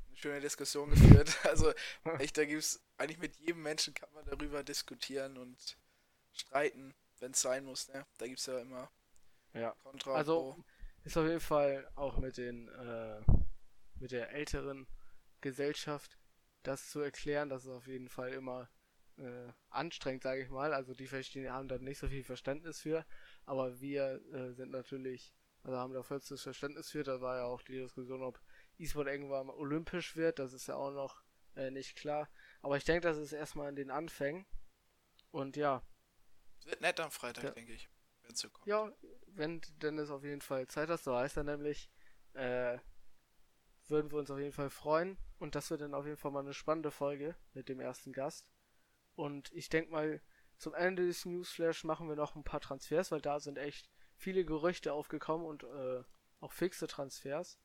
eine 0.08 0.16
schöne 0.16 0.40
Diskussion 0.40 0.90
geführt. 0.90 1.36
Also 1.44 1.72
echt, 2.18 2.38
da 2.38 2.44
gibt 2.44 2.62
es 2.62 2.80
eigentlich 2.96 3.18
mit 3.18 3.36
jedem 3.36 3.62
Menschen 3.62 3.92
kann 3.92 4.12
man 4.14 4.24
darüber 4.24 4.62
diskutieren 4.62 5.36
und 5.36 5.76
streiten, 6.32 6.94
wenn 7.18 7.32
es 7.32 7.40
sein 7.40 7.64
muss. 7.64 7.88
Ne? 7.88 8.06
Da 8.18 8.26
gibt 8.26 8.38
es 8.38 8.46
ja 8.46 8.58
immer 8.60 8.90
ja. 9.52 9.74
Kontra. 9.82 10.14
Also 10.14 10.56
ist 11.04 11.16
auf 11.16 11.26
jeden 11.26 11.40
Fall 11.40 11.90
auch 11.96 12.18
mit 12.18 12.36
den 12.36 12.68
äh, 12.68 13.20
mit 13.96 14.12
der 14.12 14.30
älteren 14.33 14.87
Gesellschaft 15.40 16.18
das 16.62 16.90
zu 16.90 17.00
erklären, 17.00 17.48
das 17.48 17.64
ist 17.64 17.70
auf 17.70 17.87
jeden 17.87 18.09
Fall 18.09 18.33
immer 18.33 18.68
äh, 19.16 19.52
anstrengend, 19.70 20.22
sage 20.22 20.42
ich 20.42 20.50
mal. 20.50 20.72
Also 20.72 20.94
die 20.94 21.07
verstehen, 21.07 21.50
haben 21.52 21.68
da 21.68 21.78
nicht 21.78 21.98
so 21.98 22.09
viel 22.09 22.24
Verständnis 22.24 22.80
für, 22.80 23.04
aber 23.44 23.80
wir 23.80 24.20
äh, 24.33 24.52
sind 24.52 24.70
natürlich, 24.70 25.35
also 25.62 25.76
haben 25.76 25.92
da 25.92 26.02
vollstes 26.02 26.42
Verständnis 26.42 26.90
für. 26.90 27.04
Da 27.04 27.20
war 27.20 27.38
ja 27.38 27.44
auch 27.44 27.62
die 27.62 27.78
Diskussion, 27.80 28.22
ob 28.22 28.40
E-Sport 28.78 29.09
irgendwann 29.09 29.50
olympisch 29.50 30.16
wird, 30.16 30.38
das 30.38 30.52
ist 30.52 30.66
ja 30.66 30.76
auch 30.76 30.90
noch 30.90 31.22
äh, 31.57 31.70
nicht 31.70 31.96
klar. 31.96 32.28
Aber 32.62 32.76
ich 32.76 32.85
denke, 32.85 33.02
das 33.07 33.18
ist 33.18 33.33
erstmal 33.33 33.68
in 33.68 33.76
den 33.76 33.90
Anfängen. 33.90 34.46
Und 35.30 35.57
ja. 35.57 35.83
Wird 36.64 36.80
nett 36.80 37.00
am 37.00 37.11
Freitag, 37.11 37.44
ja. 37.44 37.50
denke 37.50 37.72
ich. 37.72 37.90
Wenn 38.22 38.35
so 38.35 38.48
kommt. 38.48 38.66
Ja, 38.66 38.90
wenn 39.26 39.61
Dennis 39.83 40.11
auf 40.11 40.24
jeden 40.24 40.40
Fall 40.40 40.66
Zeit 40.68 40.88
hast, 40.88 41.04
so 41.04 41.14
heißt 41.14 41.37
er 41.37 41.44
nämlich, 41.44 41.90
äh, 42.33 42.78
würden 43.88 44.11
wir 44.11 44.18
uns 44.18 44.31
auf 44.31 44.38
jeden 44.38 44.53
Fall 44.53 44.70
freuen. 44.70 45.18
Und 45.38 45.55
das 45.55 45.70
wird 45.70 45.81
dann 45.81 45.94
auf 45.94 46.07
jeden 46.07 46.16
Fall 46.16 46.31
mal 46.31 46.40
eine 46.40 46.55
spannende 46.55 46.90
Folge 46.90 47.35
mit 47.53 47.68
dem 47.68 47.81
ersten 47.81 48.12
Gast. 48.12 48.47
Und 49.14 49.53
ich 49.53 49.68
denke 49.68 49.92
mal, 49.92 50.20
zum 50.57 50.75
Ende 50.75 51.07
des 51.07 51.25
Newsflash 51.25 51.85
machen 51.85 52.09
wir 52.09 52.16
noch 52.16 52.35
ein 52.35 52.44
paar 52.44 52.61
Transfers, 52.61 53.11
weil 53.11 53.20
da 53.20 53.40
sind 53.40 53.59
echt 53.59 53.90
viele 54.16 54.44
Gerüchte 54.44 54.92
aufgekommen 54.92 55.47
und 55.47 55.64
äh, 55.64 56.03
auch 56.40 56.53
fixe 56.53 56.87
Transfers. 56.87 57.59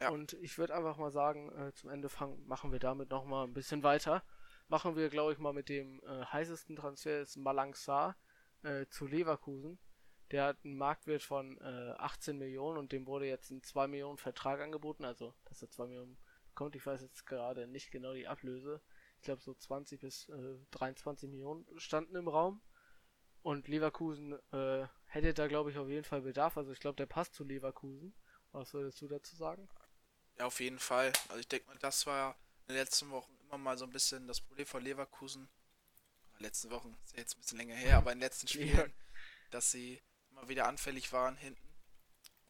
Ja. 0.00 0.10
Und 0.10 0.32
ich 0.34 0.58
würde 0.58 0.74
einfach 0.74 0.96
mal 0.96 1.10
sagen, 1.10 1.50
äh, 1.52 1.72
zum 1.72 1.90
Ende 1.90 2.08
fangen, 2.08 2.46
machen 2.46 2.72
wir 2.72 2.78
damit 2.78 3.10
noch 3.10 3.24
mal 3.24 3.44
ein 3.44 3.54
bisschen 3.54 3.82
weiter. 3.82 4.24
Machen 4.68 4.96
wir, 4.96 5.08
glaube 5.08 5.32
ich, 5.32 5.38
mal 5.38 5.52
mit 5.52 5.68
dem 5.68 6.00
äh, 6.04 6.24
heißesten 6.24 6.76
Transfer, 6.76 7.20
ist 7.20 7.36
Malang 7.36 7.74
Sarr 7.74 8.16
äh, 8.62 8.86
zu 8.86 9.06
Leverkusen. 9.06 9.78
Der 10.34 10.46
hat 10.46 10.64
einen 10.64 10.76
Marktwert 10.76 11.22
von 11.22 11.58
äh, 11.58 11.94
18 11.96 12.36
Millionen 12.36 12.76
und 12.76 12.90
dem 12.90 13.06
wurde 13.06 13.28
jetzt 13.28 13.52
ein 13.52 13.62
2 13.62 13.86
Millionen 13.86 14.18
Vertrag 14.18 14.60
angeboten, 14.60 15.04
also 15.04 15.32
dass 15.44 15.62
er 15.62 15.70
2 15.70 15.86
Millionen 15.86 16.18
bekommt. 16.48 16.74
Ich 16.74 16.84
weiß 16.84 17.02
jetzt 17.02 17.24
gerade 17.24 17.68
nicht 17.68 17.92
genau 17.92 18.14
die 18.14 18.26
Ablöse. 18.26 18.80
Ich 19.18 19.22
glaube 19.22 19.40
so 19.40 19.54
20 19.54 20.00
bis 20.00 20.28
äh, 20.30 20.56
23 20.72 21.30
Millionen 21.30 21.64
standen 21.78 22.16
im 22.16 22.26
Raum. 22.26 22.60
Und 23.42 23.68
Leverkusen 23.68 24.32
äh, 24.50 24.88
hätte 25.06 25.34
da 25.34 25.46
glaube 25.46 25.70
ich 25.70 25.78
auf 25.78 25.88
jeden 25.88 26.02
Fall 26.02 26.22
Bedarf. 26.22 26.56
Also 26.56 26.72
ich 26.72 26.80
glaube, 26.80 26.96
der 26.96 27.06
passt 27.06 27.34
zu 27.34 27.44
Leverkusen. 27.44 28.12
Was 28.50 28.74
würdest 28.74 29.00
du 29.02 29.06
dazu 29.06 29.36
sagen? 29.36 29.68
Ja, 30.36 30.46
auf 30.46 30.58
jeden 30.58 30.80
Fall. 30.80 31.12
Also 31.28 31.38
ich 31.38 31.46
denke 31.46 31.68
mal, 31.68 31.78
das 31.78 32.08
war 32.08 32.34
in 32.66 32.74
den 32.74 32.78
letzten 32.78 33.08
Wochen 33.12 33.38
immer 33.46 33.58
mal 33.58 33.78
so 33.78 33.84
ein 33.84 33.92
bisschen 33.92 34.26
das 34.26 34.40
Problem 34.40 34.66
von 34.66 34.82
Leverkusen. 34.82 35.48
Letzten 36.40 36.72
Wochen, 36.72 36.96
ist 37.04 37.12
ja 37.12 37.20
jetzt 37.20 37.36
ein 37.36 37.40
bisschen 37.40 37.58
länger 37.58 37.76
her, 37.76 37.98
aber 37.98 38.10
in 38.10 38.18
den 38.18 38.24
letzten 38.24 38.48
Spielen, 38.48 38.92
dass 39.52 39.70
sie 39.70 40.02
immer 40.34 40.48
wieder 40.48 40.66
anfällig 40.66 41.12
waren 41.12 41.36
hinten. 41.36 41.68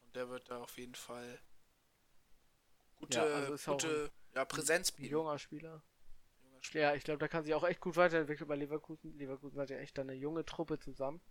Und 0.01 0.15
der 0.15 0.29
wird 0.29 0.49
da 0.49 0.59
auf 0.59 0.77
jeden 0.77 0.95
Fall 0.95 1.39
gute, 2.95 3.17
ja, 3.17 3.23
also 3.23 3.71
gute 3.71 4.11
ja, 4.33 4.45
Präsenz 4.45 4.91
bieten. 4.91 5.11
Junger 5.11 5.39
Spieler. 5.39 5.83
Junger 6.43 6.63
Spieler. 6.63 6.83
Ja, 6.83 6.95
ich 6.95 7.03
glaube, 7.03 7.19
da 7.19 7.27
kann 7.27 7.43
sich 7.43 7.53
auch 7.53 7.63
echt 7.63 7.79
gut 7.79 7.95
weiterentwickeln 7.95 8.47
bei 8.47 8.55
Leverkusen. 8.55 9.17
Leverkusen 9.17 9.59
hat 9.59 9.69
ja 9.69 9.77
echt 9.77 9.97
eine 9.99 10.13
junge 10.13 10.45
Truppe 10.45 10.79
zusammen. 10.79 11.21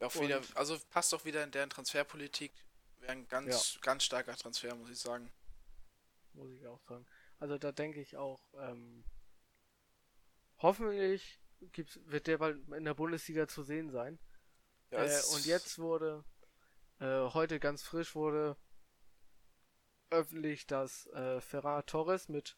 Auch 0.00 0.14
wieder, 0.20 0.42
also 0.54 0.78
passt 0.90 1.14
auch 1.14 1.24
wieder 1.24 1.42
in 1.42 1.50
deren 1.50 1.70
Transferpolitik. 1.70 2.52
Wäre 3.00 3.12
ein 3.12 3.28
ganz, 3.28 3.74
ja. 3.74 3.80
ganz 3.80 4.04
starker 4.04 4.36
Transfer, 4.36 4.74
muss 4.74 4.90
ich 4.90 4.98
sagen. 4.98 5.32
Muss 6.34 6.50
ich 6.50 6.66
auch 6.66 6.80
sagen. 6.82 7.06
Also 7.38 7.56
da 7.56 7.72
denke 7.72 8.00
ich 8.00 8.16
auch, 8.16 8.40
ähm, 8.58 9.04
hoffentlich 10.58 11.40
gibt's, 11.72 11.98
wird 12.04 12.26
der 12.26 12.38
bald 12.38 12.68
in 12.68 12.84
der 12.84 12.94
Bundesliga 12.94 13.48
zu 13.48 13.62
sehen 13.62 13.90
sein. 13.90 14.18
Ja, 14.90 15.04
äh, 15.04 15.22
und 15.34 15.46
jetzt 15.46 15.78
wurde, 15.78 16.24
äh, 17.00 17.28
heute 17.32 17.60
ganz 17.60 17.82
frisch 17.82 18.14
wurde 18.14 18.56
öffentlich, 20.10 20.66
dass 20.66 21.06
äh, 21.08 21.40
Ferran 21.40 21.84
Torres 21.86 22.28
mit 22.28 22.56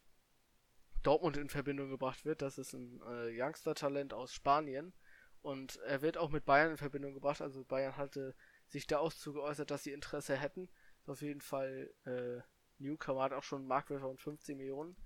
Dortmund 1.03 1.37
in 1.37 1.49
Verbindung 1.49 1.89
gebracht 1.89 2.25
wird. 2.25 2.43
Das 2.43 2.59
ist 2.59 2.75
ein 2.75 3.01
äh, 3.03 3.43
Youngster-Talent 3.43 4.13
aus 4.13 4.33
Spanien. 4.33 4.93
Und 5.41 5.77
er 5.79 6.03
wird 6.03 6.19
auch 6.19 6.31
mit 6.31 6.45
Bayern 6.45 6.73
in 6.73 6.77
Verbindung 6.77 7.15
gebracht. 7.15 7.41
Also 7.41 7.65
Bayern 7.65 7.97
hatte 7.97 8.35
sich 8.67 8.87
da 8.87 8.99
auch 8.99 9.13
zu 9.13 9.33
geäußert, 9.33 9.71
dass 9.71 9.85
sie 9.85 9.93
Interesse 9.93 10.37
hätten. 10.37 10.69
Ist 11.01 11.09
auf 11.09 11.23
jeden 11.23 11.41
Fall 11.41 11.95
äh, 12.05 12.43
Newcomer 12.79 13.23
hat 13.23 13.33
auch 13.33 13.43
schon 13.43 13.61
einen 13.61 13.69
Marktwert 13.69 14.01
von 14.01 14.19
15 14.19 14.57
Millionen. 14.59 14.97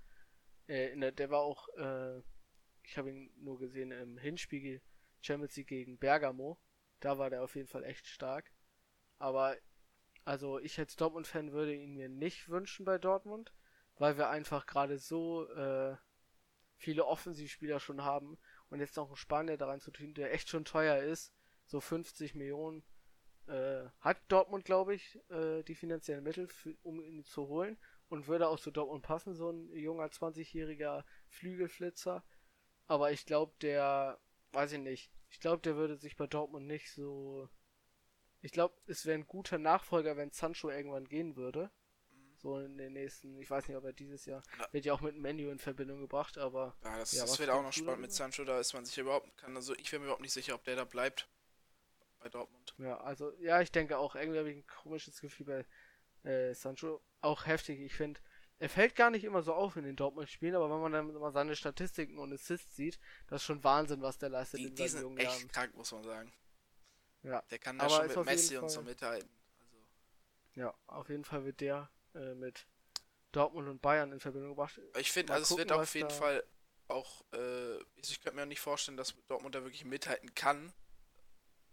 Äh, 0.67 0.97
der, 0.97 1.11
der 1.11 1.29
war 1.29 1.41
auch 1.41 1.69
äh, 1.77 2.21
ich 2.83 2.97
habe 2.97 3.09
ihn 3.09 3.31
nur 3.37 3.59
gesehen 3.59 3.91
im 3.91 4.17
Hinspiel 4.17 4.81
Champions 5.21 5.55
League 5.55 5.67
gegen 5.67 5.97
Bergamo. 5.97 6.59
Da 7.03 7.17
war 7.17 7.29
der 7.29 7.43
auf 7.43 7.55
jeden 7.55 7.67
Fall 7.67 7.83
echt 7.83 8.07
stark. 8.07 8.49
Aber 9.19 9.57
also 10.23 10.57
ich 10.59 10.79
als 10.79 10.95
Dortmund-Fan 10.95 11.51
würde 11.51 11.75
ihn 11.75 11.95
mir 11.95 12.07
nicht 12.07 12.47
wünschen 12.47 12.85
bei 12.85 12.97
Dortmund, 12.97 13.53
weil 13.97 14.17
wir 14.17 14.29
einfach 14.29 14.65
gerade 14.65 14.97
so 14.97 15.45
äh, 15.49 15.97
viele 16.77 17.05
Offensivspieler 17.05 17.81
schon 17.81 18.05
haben 18.05 18.37
und 18.69 18.79
jetzt 18.79 18.95
noch 18.95 19.07
einen 19.07 19.17
Spanier 19.17 19.57
daran 19.57 19.81
zu 19.81 19.91
tun, 19.91 20.13
der 20.13 20.33
echt 20.33 20.47
schon 20.47 20.63
teuer 20.63 21.03
ist, 21.03 21.33
so 21.65 21.81
50 21.81 22.35
Millionen, 22.35 22.83
äh, 23.47 23.83
hat 23.99 24.21
Dortmund, 24.29 24.63
glaube 24.63 24.95
ich, 24.95 25.19
äh, 25.29 25.61
die 25.63 25.75
finanziellen 25.75 26.23
Mittel, 26.23 26.47
für, 26.47 26.73
um 26.83 27.01
ihn 27.01 27.25
zu 27.25 27.49
holen 27.49 27.77
und 28.07 28.27
würde 28.27 28.47
auch 28.47 28.61
zu 28.61 28.71
Dortmund 28.71 29.03
passen, 29.03 29.35
so 29.35 29.49
ein 29.49 29.73
junger 29.73 30.05
20-jähriger 30.05 31.03
Flügelflitzer. 31.27 32.23
Aber 32.87 33.11
ich 33.11 33.25
glaube, 33.25 33.53
der, 33.61 34.21
weiß 34.53 34.71
ich 34.71 34.79
nicht, 34.79 35.11
ich 35.33 35.39
glaube, 35.39 35.63
der 35.63 35.75
würde 35.75 35.97
sich 35.97 36.15
bei 36.15 36.27
Dortmund 36.27 36.67
nicht 36.67 36.91
so. 36.91 37.49
Ich 38.41 38.51
glaube, 38.51 38.75
es 38.85 39.05
wäre 39.05 39.17
ein 39.17 39.25
guter 39.25 39.57
Nachfolger, 39.57 40.15
wenn 40.15 40.31
Sancho 40.31 40.69
irgendwann 40.69 41.09
gehen 41.09 41.35
würde. 41.35 41.71
So 42.37 42.59
in 42.59 42.77
den 42.77 42.93
nächsten, 42.93 43.39
ich 43.39 43.49
weiß 43.49 43.67
nicht, 43.67 43.77
ob 43.77 43.83
er 43.83 43.93
dieses 43.93 44.25
Jahr, 44.25 44.43
ja. 44.59 44.67
wird 44.71 44.85
ja 44.85 44.93
auch 44.93 45.01
mit 45.01 45.15
Menu 45.15 45.49
in 45.49 45.57
Verbindung 45.57 46.01
gebracht, 46.01 46.37
aber. 46.37 46.75
Ja, 46.83 46.99
das, 46.99 47.13
ja, 47.13 47.21
das 47.23 47.39
wird 47.39 47.49
auch 47.49 47.63
noch 47.63 47.73
spannend 47.73 48.01
mit 48.01 48.11
Sancho, 48.11 48.43
da 48.43 48.59
ist 48.59 48.73
man 48.73 48.85
sich 48.85 48.97
überhaupt, 48.97 49.35
kann 49.37 49.55
also 49.55 49.73
ich 49.75 49.91
wäre 49.91 50.01
mir 50.01 50.05
überhaupt 50.05 50.21
nicht 50.21 50.33
sicher, 50.33 50.53
ob 50.53 50.63
der 50.65 50.75
da 50.75 50.83
bleibt. 50.83 51.27
Bei 52.19 52.29
Dortmund. 52.29 52.75
Ja, 52.77 52.99
also, 52.99 53.33
ja, 53.39 53.61
ich 53.61 53.71
denke 53.71 53.97
auch, 53.97 54.15
irgendwie 54.15 54.39
habe 54.39 54.51
ich 54.51 54.57
ein 54.57 54.67
komisches 54.67 55.19
Gefühl 55.19 55.65
bei 56.23 56.29
äh, 56.29 56.53
Sancho. 56.53 57.01
Auch 57.21 57.47
heftig, 57.47 57.79
ich 57.79 57.95
finde, 57.95 58.19
er 58.63 58.69
fällt 58.69 58.95
gar 58.95 59.09
nicht 59.09 59.25
immer 59.25 59.41
so 59.41 59.53
auf 59.53 59.75
in 59.75 59.83
den 59.83 59.97
Dortmund-Spielen, 59.97 60.55
aber 60.55 60.69
wenn 60.69 60.79
man 60.79 60.93
dann 60.93 61.13
mal 61.19 61.33
seine 61.33 61.53
Statistiken 61.53 62.17
und 62.17 62.31
Assists 62.31 62.77
sieht, 62.77 62.97
das 63.27 63.41
ist 63.41 63.45
schon 63.45 63.61
Wahnsinn, 63.61 64.01
was 64.01 64.17
der 64.17 64.29
leistet 64.29 64.61
die, 64.61 64.67
in 64.67 64.77
seinen 64.77 65.01
jungen 65.01 65.17
echt 65.17 65.37
Jahren. 65.37 65.47
krank, 65.49 65.75
muss 65.75 65.91
man 65.91 66.05
sagen. 66.05 66.31
Ja. 67.23 67.41
Der 67.51 67.59
kann 67.59 67.77
da 67.77 67.89
schon 67.89 68.07
mit 68.07 68.25
Messi 68.25 68.55
und 68.55 68.69
so 68.69 68.81
mithalten. 68.81 69.29
Also. 69.59 69.77
Ja, 70.55 70.73
auf 70.87 71.09
jeden 71.09 71.25
Fall 71.25 71.43
wird 71.43 71.59
der 71.59 71.89
äh, 72.15 72.35
mit 72.35 72.65
Dortmund 73.33 73.67
und 73.67 73.81
Bayern 73.81 74.13
in 74.13 74.21
Verbindung 74.21 74.51
gebracht. 74.51 74.79
Ich 74.97 75.11
finde, 75.11 75.33
also 75.33 75.55
gucken, 75.55 75.65
es 75.65 75.69
wird 75.69 75.79
auf 75.81 75.95
jeden 75.95 76.09
Fall 76.09 76.41
auch, 76.87 77.25
äh, 77.33 77.79
ich 77.97 78.21
könnte 78.21 78.37
mir 78.37 78.43
auch 78.43 78.47
nicht 78.47 78.61
vorstellen, 78.61 78.95
dass 78.95 79.13
Dortmund 79.27 79.55
da 79.55 79.63
wirklich 79.63 79.83
mithalten 79.83 80.33
kann. 80.35 80.71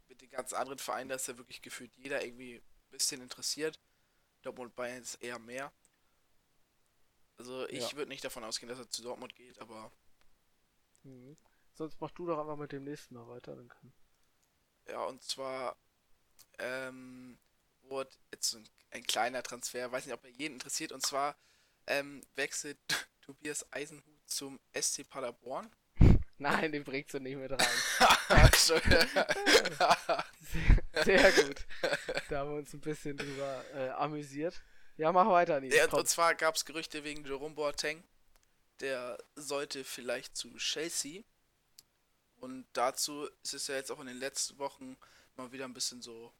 Mit 0.08 0.22
den 0.22 0.30
ganzen 0.30 0.56
anderen 0.56 0.80
Vereinen, 0.80 1.08
da 1.08 1.14
ist 1.14 1.28
ja 1.28 1.38
wirklich 1.38 1.62
gefühlt 1.62 1.94
jeder 1.94 2.24
irgendwie 2.24 2.56
ein 2.56 2.90
bisschen 2.90 3.22
interessiert. 3.22 3.78
Dortmund 4.42 4.70
und 4.70 4.74
Bayern 4.74 5.02
ist 5.02 5.22
eher 5.22 5.38
mehr. 5.38 5.72
Also 7.40 7.66
ich 7.68 7.92
ja. 7.92 7.96
würde 7.96 8.10
nicht 8.10 8.22
davon 8.22 8.44
ausgehen, 8.44 8.68
dass 8.68 8.78
er 8.78 8.90
zu 8.90 9.00
Dortmund 9.00 9.34
geht, 9.34 9.58
aber. 9.60 9.90
Mhm. 11.04 11.38
Sonst 11.72 11.98
mach 11.98 12.10
du 12.10 12.26
doch 12.26 12.38
einfach 12.38 12.58
mit 12.58 12.70
dem 12.70 12.84
nächsten 12.84 13.14
mal 13.14 13.26
weiter, 13.28 13.56
dann 13.56 13.68
kann. 13.68 13.94
Ja, 14.86 15.04
und 15.04 15.22
zwar 15.22 15.78
ähm, 16.58 17.38
wurde 17.84 18.10
jetzt 18.30 18.52
ein, 18.52 18.68
ein, 18.90 19.04
kleiner 19.04 19.42
Transfer, 19.42 19.90
weiß 19.90 20.04
nicht, 20.04 20.12
ob 20.12 20.22
er 20.22 20.30
jeden 20.32 20.54
interessiert, 20.54 20.92
und 20.92 21.00
zwar 21.00 21.34
ähm, 21.86 22.20
wechselt 22.34 22.78
Tobias 23.22 23.64
Eisenhut 23.72 24.04
zum 24.26 24.60
SC 24.78 25.08
Paderborn. 25.08 25.74
Nein, 26.36 26.72
den 26.72 26.84
bringst 26.84 27.14
du 27.14 27.20
nicht 27.20 27.38
mit 27.38 27.52
rein. 27.52 28.50
sehr, 28.52 28.82
sehr, 31.04 31.32
gut. 31.32 31.66
Da 32.28 32.40
haben 32.40 32.50
wir 32.50 32.58
uns 32.58 32.74
ein 32.74 32.82
bisschen 32.82 33.16
drüber 33.16 33.64
äh, 33.72 33.88
amüsiert. 33.90 34.60
Ja, 35.00 35.12
mach 35.12 35.28
weiter, 35.28 35.58
Nils. 35.60 35.74
Ja, 35.74 35.88
und 35.90 36.08
zwar 36.08 36.34
gab 36.34 36.56
es 36.56 36.66
Gerüchte 36.66 37.04
wegen 37.04 37.24
Jerome 37.24 37.54
Boateng. 37.54 38.04
Der 38.80 39.16
sollte 39.34 39.82
vielleicht 39.82 40.36
zu 40.36 40.54
Chelsea. 40.58 41.22
Und 42.36 42.66
dazu 42.74 43.26
ist 43.42 43.54
es 43.54 43.66
ja 43.68 43.76
jetzt 43.76 43.90
auch 43.90 44.00
in 44.00 44.08
den 44.08 44.18
letzten 44.18 44.58
Wochen 44.58 44.98
mal 45.36 45.52
wieder 45.52 45.64
ein 45.64 45.72
bisschen 45.72 46.02
so 46.02 46.34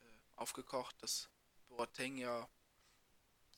äh, 0.00 0.04
aufgekocht, 0.34 1.00
dass 1.00 1.30
Boateng 1.68 2.16
ja 2.16 2.48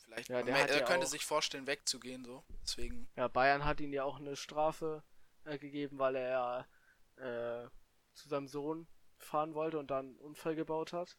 vielleicht 0.04 0.28
ja, 0.28 0.42
der 0.42 0.52
mehr, 0.52 0.68
er 0.68 0.80
ja 0.80 0.84
könnte 0.84 1.06
sich 1.06 1.24
vorstellen 1.24 1.66
wegzugehen 1.66 2.22
so. 2.22 2.44
Deswegen. 2.62 3.08
Ja, 3.16 3.28
Bayern 3.28 3.64
hat 3.64 3.80
ihn 3.80 3.94
ja 3.94 4.04
auch 4.04 4.18
eine 4.18 4.36
Strafe 4.36 5.02
äh, 5.44 5.56
gegeben, 5.56 5.98
weil 5.98 6.16
er 6.16 6.68
äh, 7.16 7.70
zu 8.12 8.28
seinem 8.28 8.48
Sohn 8.48 8.86
fahren 9.16 9.54
wollte 9.54 9.78
und 9.78 9.90
dann 9.90 10.08
einen 10.08 10.18
Unfall 10.18 10.56
gebaut 10.56 10.92
hat. 10.92 11.16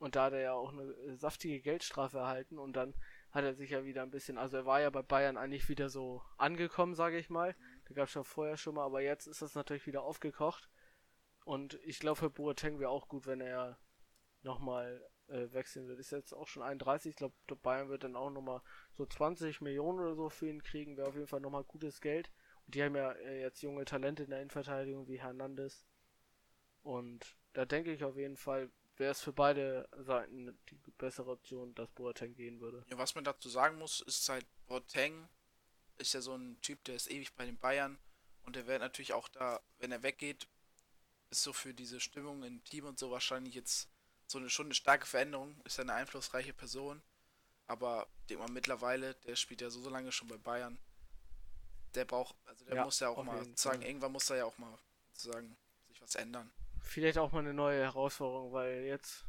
Und 0.00 0.16
da 0.16 0.24
hat 0.24 0.32
er 0.32 0.40
ja 0.40 0.52
auch 0.54 0.72
eine 0.72 0.82
äh, 0.82 1.16
saftige 1.16 1.60
Geldstrafe 1.60 2.18
erhalten 2.18 2.58
und 2.58 2.72
dann 2.72 2.94
hat 3.30 3.44
er 3.44 3.54
sich 3.54 3.70
ja 3.70 3.84
wieder 3.84 4.02
ein 4.02 4.10
bisschen, 4.10 4.38
also 4.38 4.56
er 4.56 4.66
war 4.66 4.80
ja 4.80 4.88
bei 4.88 5.02
Bayern 5.02 5.36
eigentlich 5.36 5.68
wieder 5.68 5.90
so 5.90 6.22
angekommen, 6.38 6.94
sage 6.94 7.18
ich 7.18 7.28
mal. 7.28 7.54
Da 7.86 7.94
gab 7.94 8.08
es 8.08 8.14
ja 8.14 8.24
vorher 8.24 8.56
schon 8.56 8.76
mal, 8.76 8.84
aber 8.84 9.02
jetzt 9.02 9.26
ist 9.26 9.42
das 9.42 9.54
natürlich 9.54 9.86
wieder 9.86 10.02
aufgekocht. 10.02 10.70
Und 11.44 11.78
ich 11.84 11.98
glaube, 12.00 12.16
für 12.16 12.30
Boateng 12.30 12.80
wäre 12.80 12.90
auch 12.90 13.08
gut, 13.08 13.26
wenn 13.26 13.42
er 13.42 13.78
nochmal 14.42 15.06
äh, 15.28 15.52
wechseln 15.52 15.86
wird. 15.86 16.00
Ist 16.00 16.12
jetzt 16.12 16.32
auch 16.32 16.48
schon 16.48 16.62
31. 16.62 17.10
Ich 17.10 17.16
glaube, 17.16 17.34
Bayern 17.62 17.90
wird 17.90 18.04
dann 18.04 18.16
auch 18.16 18.30
nochmal 18.30 18.62
so 18.94 19.04
20 19.04 19.60
Millionen 19.60 20.00
oder 20.00 20.14
so 20.14 20.30
für 20.30 20.48
ihn 20.48 20.62
kriegen. 20.62 20.96
Wäre 20.96 21.08
auf 21.08 21.14
jeden 21.14 21.26
Fall 21.26 21.40
nochmal 21.40 21.64
gutes 21.64 22.00
Geld. 22.00 22.30
Und 22.66 22.74
die 22.74 22.82
haben 22.82 22.96
ja 22.96 23.12
äh, 23.12 23.42
jetzt 23.42 23.60
junge 23.60 23.84
Talente 23.84 24.24
in 24.24 24.30
der 24.30 24.40
Innenverteidigung 24.40 25.08
wie 25.08 25.20
Hernandez. 25.20 25.86
Und 26.82 27.36
da 27.52 27.66
denke 27.66 27.92
ich 27.92 28.02
auf 28.02 28.16
jeden 28.16 28.38
Fall, 28.38 28.70
wäre 29.00 29.12
es 29.12 29.20
für 29.22 29.32
beide 29.32 29.88
Seiten 29.96 30.56
die 30.68 30.76
bessere 30.98 31.30
Option, 31.30 31.74
dass 31.74 31.90
Boateng 31.90 32.34
gehen 32.34 32.60
würde. 32.60 32.84
Ja, 32.88 32.98
was 32.98 33.16
man 33.16 33.24
dazu 33.24 33.48
sagen 33.48 33.78
muss, 33.78 34.02
ist 34.02 34.28
halt, 34.28 34.46
Boateng 34.68 35.28
ist 35.98 36.12
ja 36.12 36.20
so 36.20 36.36
ein 36.36 36.60
Typ, 36.60 36.84
der 36.84 36.94
ist 36.94 37.10
ewig 37.10 37.34
bei 37.34 37.46
den 37.46 37.58
Bayern 37.58 37.98
und 38.44 38.54
der 38.54 38.66
wird 38.66 38.80
natürlich 38.80 39.14
auch 39.14 39.28
da, 39.28 39.60
wenn 39.78 39.90
er 39.90 40.02
weggeht, 40.02 40.46
ist 41.30 41.42
so 41.42 41.52
für 41.52 41.74
diese 41.74 41.98
Stimmung 41.98 42.44
im 42.44 42.62
Team 42.64 42.84
und 42.84 42.98
so 42.98 43.10
wahrscheinlich 43.10 43.54
jetzt 43.54 43.88
so 44.26 44.38
eine 44.38 44.50
schon 44.50 44.66
eine 44.66 44.74
starke 44.74 45.06
Veränderung, 45.06 45.60
ist 45.64 45.78
ja 45.78 45.82
eine 45.82 45.94
einflussreiche 45.94 46.52
Person, 46.52 47.02
aber 47.66 48.06
denk 48.28 48.40
mal 48.40 48.50
mittlerweile, 48.50 49.14
der 49.26 49.34
spielt 49.34 49.60
ja 49.60 49.70
so, 49.70 49.80
so 49.80 49.90
lange 49.90 50.12
schon 50.12 50.28
bei 50.28 50.36
Bayern, 50.36 50.78
der 51.94 52.04
braucht, 52.04 52.36
also 52.44 52.64
der 52.66 52.76
ja, 52.76 52.84
muss 52.84 53.00
ja 53.00 53.08
auch 53.08 53.24
mal 53.24 53.44
sagen, 53.56 53.82
irgendwann 53.82 54.12
muss 54.12 54.30
er 54.30 54.36
ja 54.36 54.44
auch 54.44 54.58
mal 54.58 54.78
sozusagen 55.12 55.56
sich 55.88 56.00
was 56.02 56.14
ändern 56.14 56.52
vielleicht 56.82 57.18
auch 57.18 57.32
mal 57.32 57.40
eine 57.40 57.54
neue 57.54 57.80
Herausforderung, 57.82 58.52
weil 58.52 58.84
jetzt 58.84 59.24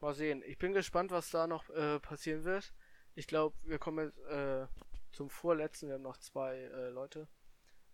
mal 0.00 0.14
sehen. 0.14 0.42
Ich 0.46 0.58
bin 0.58 0.72
gespannt, 0.72 1.10
was 1.10 1.30
da 1.30 1.46
noch 1.46 1.68
äh, 1.70 1.98
passieren 2.00 2.44
wird. 2.44 2.72
Ich 3.14 3.26
glaube, 3.26 3.56
wir 3.64 3.78
kommen 3.78 4.06
jetzt 4.06 4.18
äh, 4.30 4.66
zum 5.12 5.30
vorletzten. 5.30 5.88
Wir 5.88 5.94
haben 5.94 6.02
noch 6.02 6.18
zwei 6.18 6.56
äh, 6.56 6.90
Leute. 6.90 7.28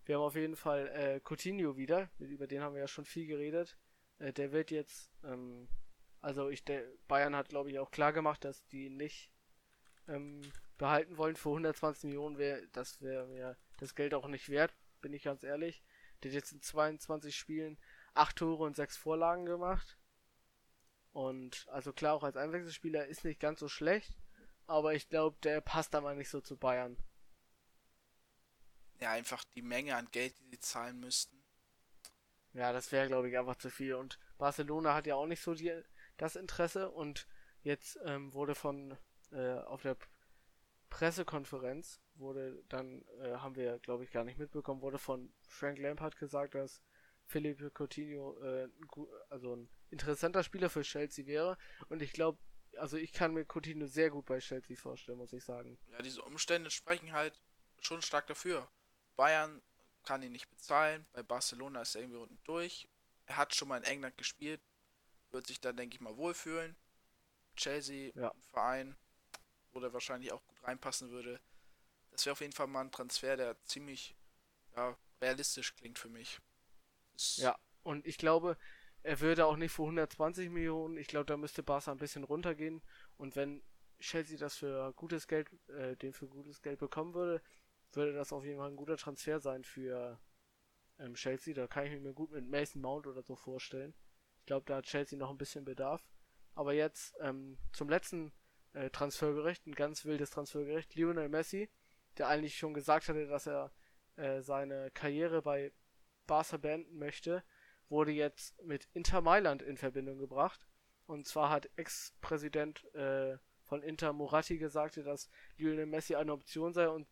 Wir 0.05 0.17
haben 0.17 0.23
auf 0.23 0.37
jeden 0.37 0.57
Fall 0.57 0.89
äh, 0.89 1.21
Coutinho 1.21 1.77
wieder. 1.77 2.11
Über 2.19 2.47
den 2.47 2.61
haben 2.61 2.75
wir 2.75 2.83
ja 2.83 2.89
schon 2.89 3.07
viel 3.07 3.27
geredet. 3.27 3.79
Äh, 4.19 4.33
der 4.33 4.53
wird 4.53 4.71
jetzt, 4.71 5.11
ähm, 5.25 5.69
also 6.21 6.51
ich, 6.51 6.65
der 6.65 6.85
Bayern 7.09 7.35
hat 7.35 7.49
glaube 7.49 7.71
ich 7.71 7.79
auch 7.79 7.91
klar 7.91 8.13
gemacht, 8.13 8.45
dass 8.45 8.67
die 8.67 8.91
nicht 8.91 9.31
ähm, 10.09 10.43
behalten 10.77 11.17
wollen 11.17 11.37
für 11.37 11.51
120 11.51 12.05
Millionen. 12.05 12.39
Wär, 12.39 12.67
das 12.73 13.01
wäre 13.01 13.27
mir 13.27 13.57
das 13.79 13.95
Geld 13.95 14.15
auch 14.15 14.29
nicht 14.29 14.49
wert, 14.49 14.75
bin 15.01 15.13
ich 15.13 15.23
ganz 15.23 15.43
ehrlich. 15.43 15.83
Der 16.23 16.31
hat 16.31 16.37
jetzt 16.37 16.53
in 16.53 16.61
22 16.61 17.35
Spielen 17.35 17.79
acht 18.15 18.37
Tore 18.37 18.65
und 18.65 18.77
sechs 18.77 18.97
Vorlagen 18.97 19.45
gemacht. 19.45 19.99
Und 21.13 21.67
also 21.71 21.93
klar, 21.93 22.15
auch 22.15 22.25
als 22.25 22.37
Einwechselspieler 22.37 23.07
ist 23.07 23.25
nicht 23.25 23.41
ganz 23.41 23.61
so 23.61 23.69
schlecht, 23.69 24.17
aber 24.67 24.95
ich 24.95 25.09
glaube, 25.09 25.37
der 25.43 25.61
passt 25.61 25.95
da 25.95 26.01
mal 26.01 26.17
nicht 26.17 26.31
so 26.31 26.41
zu 26.41 26.57
Bayern. 26.57 26.97
Ja, 29.01 29.13
einfach 29.13 29.45
die 29.55 29.63
Menge 29.63 29.97
an 29.97 30.09
Geld, 30.11 30.39
die 30.39 30.51
sie 30.51 30.61
zahlen 30.61 30.99
müssten. 31.01 31.45
Ja, 32.53 32.73
das 32.73 32.93
wäre, 32.93 33.09
glaube 33.09 33.29
ich, 33.29 33.37
einfach 33.37 33.57
zu 33.57 33.69
viel. 33.69 33.95
Und 33.95 34.19
Barcelona 34.39 34.95
hat 34.95 35.07
ja 35.07 35.17
auch 35.17 35.27
nicht 35.27 35.43
so 35.43 35.55
die, 35.55 35.83
das 36.17 36.37
Interesse. 36.37 36.91
Und 36.91 37.27
jetzt 37.63 37.99
ähm, 38.05 38.33
wurde 38.33 38.55
von 38.55 38.97
äh, 39.33 39.59
auf 39.59 39.83
der 39.83 39.97
Pressekonferenz 40.91 42.01
wurde 42.15 42.63
dann, 42.69 43.05
äh, 43.21 43.35
haben 43.39 43.57
wir, 43.57 43.81
glaube 43.81 44.05
ich, 44.05 44.13
gar 44.13 44.23
nicht 44.23 44.39
mitbekommen, 44.39 44.81
wurde 44.81 44.99
von 44.99 45.33
Frank 45.49 45.79
Lampard 45.79 46.17
gesagt, 46.17 46.55
dass 46.55 46.81
Felipe 47.27 47.71
Coutinho 47.71 48.39
äh, 48.43 48.69
also 49.31 49.57
ein 49.57 49.69
interessanter 49.91 50.43
Spieler 50.43 50.71
für 50.71 50.83
Chelsea 50.83 51.27
wäre. 51.27 51.57
Und 51.89 52.03
ich 52.03 52.13
glaube, 52.13 52.39
also 52.79 52.97
ich 52.97 53.13
kann 53.13 53.35
mir 53.35 53.45
Coutinho 53.45 53.87
sehr 53.87 54.11
gut 54.11 54.27
bei 54.27 54.39
Chelsea 54.39 54.77
vorstellen, 54.77 55.19
muss 55.19 55.33
ich 55.33 55.45
sagen. 55.45 55.79
Ja, 55.93 56.03
diese 56.03 56.23
Umstände 56.23 56.71
sprechen 56.71 57.13
halt 57.13 57.41
schon 57.81 58.03
stark 58.03 58.27
dafür. 58.27 58.69
Bayern 59.17 59.63
kann 60.03 60.23
ihn 60.23 60.33
nicht 60.33 60.51
bezahlen, 60.51 61.07
bei 61.13 61.23
Barcelona 61.23 61.83
ist 61.83 61.95
er 61.95 62.03
irgendwie 62.03 62.19
unten 62.19 62.39
durch. 62.45 62.89
Er 63.27 63.37
hat 63.39 63.55
schon 63.55 63.69
mal 63.69 63.79
in 63.79 63.85
England 63.85 64.19
gespielt, 64.19 64.61
wird 65.31 65.47
sich 65.47 65.61
da, 65.61 65.73
denke 65.73 65.95
ich 65.95 66.01
mal, 66.01 66.17
wohlfühlen. 66.17 66.77
Chelsea, 67.57 68.13
ja. 68.15 68.31
ein 68.31 68.43
Verein, 68.43 68.97
wo 69.73 69.81
er 69.81 69.93
wahrscheinlich 69.93 70.33
auch 70.33 70.45
gut 70.47 70.63
reinpassen 70.65 71.11
würde. 71.11 71.41
Das 72.11 72.27
wäre 72.27 72.33
auf 72.33 72.41
jeden 72.41 72.53
Fall 72.53 72.67
mal 72.67 72.83
ein 72.83 72.93
Transfer, 72.93 73.37
der 73.37 73.63
ziemlich 73.65 74.15
ja, 74.77 74.97
realistisch 75.21 75.75
klingt 75.75 75.99
für 75.99 76.09
mich. 76.09 76.39
Ja, 77.37 77.57
und 77.83 78.07
ich 78.07 78.19
glaube, 78.19 78.57
er 79.03 79.21
würde 79.21 79.47
auch 79.47 79.57
nicht 79.57 79.73
für 79.73 79.83
120 79.83 80.51
Millionen, 80.51 80.97
ich 80.97 81.09
glaube, 81.09 81.27
da 81.27 81.37
müsste 81.37 81.63
Barca 81.63 81.93
ein 81.93 81.99
bisschen 81.99 82.25
runtergehen. 82.25 82.83
Und 83.17 83.37
wenn 83.37 83.63
Chelsea 84.01 84.39
das 84.39 84.57
für 84.57 84.93
gutes 84.95 85.27
Geld, 85.29 85.51
äh, 85.69 85.97
den 85.97 86.13
für 86.13 86.27
gutes 86.27 86.63
Geld 86.63 86.79
bekommen 86.79 87.15
würde, 87.15 87.43
würde 87.93 88.13
das 88.13 88.33
auf 88.33 88.45
jeden 88.45 88.59
Fall 88.59 88.71
ein 88.71 88.77
guter 88.77 88.97
Transfer 88.97 89.41
sein 89.41 89.65
für 89.65 90.19
ähm, 90.99 91.15
Chelsea. 91.15 91.55
Da 91.55 91.67
kann 91.67 91.87
ich 91.87 92.01
mir 92.01 92.13
gut 92.13 92.31
mit 92.31 92.49
Mason 92.49 92.83
Mount 92.83 93.07
oder 93.07 93.23
so 93.23 93.37
vorstellen. 93.37 93.95
Ich 94.39 94.47
glaube, 94.47 94.65
da 94.67 94.77
hat 94.77 94.87
Chelsea 94.87 95.19
noch 95.19 95.31
ein 95.31 95.39
bisschen 95.39 95.65
Bedarf. 95.65 96.05
Aber 96.55 96.73
jetzt 96.73 97.15
ähm, 97.21 97.59
zum 97.73 97.89
letzten 97.89 98.33
äh, 98.73 98.91
Transfergericht, 98.91 99.67
ein 99.67 99.75
ganz 99.75 100.05
wildes 100.05 100.31
Transfergericht. 100.31 100.95
Lionel 100.95 101.29
Messi, 101.29 101.71
der 102.19 102.29
eigentlich 102.29 102.57
schon 102.57 102.75
gesagt 102.75 103.09
hatte, 103.09 103.27
dass 103.27 103.47
er 103.47 103.73
äh, 104.17 104.41
seine 104.43 104.91
Karriere 104.93 105.43
bei 105.43 105.73
Barca 106.27 106.57
beenden 106.57 106.99
möchte, 106.99 107.45
wurde 107.89 108.13
jetzt 108.13 108.61
mit 108.63 108.89
Inter 108.93 109.21
Mailand 109.21 109.63
in 109.63 109.77
Verbindung 109.77 110.19
gebracht. 110.19 110.67
Und 111.07 111.27
zwar 111.27 111.51
hat 111.51 111.71
Ex-Präsident 111.77 112.85
äh, 112.95 113.37
von 113.63 113.83
Inter 113.83 114.13
Moratti 114.13 114.59
gesagt, 114.59 114.97
dass 114.97 115.29
Lionel 115.57 115.87
Messi 115.87 116.15
eine 116.15 116.33
Option 116.33 116.73
sei 116.73 116.89
und 116.89 117.07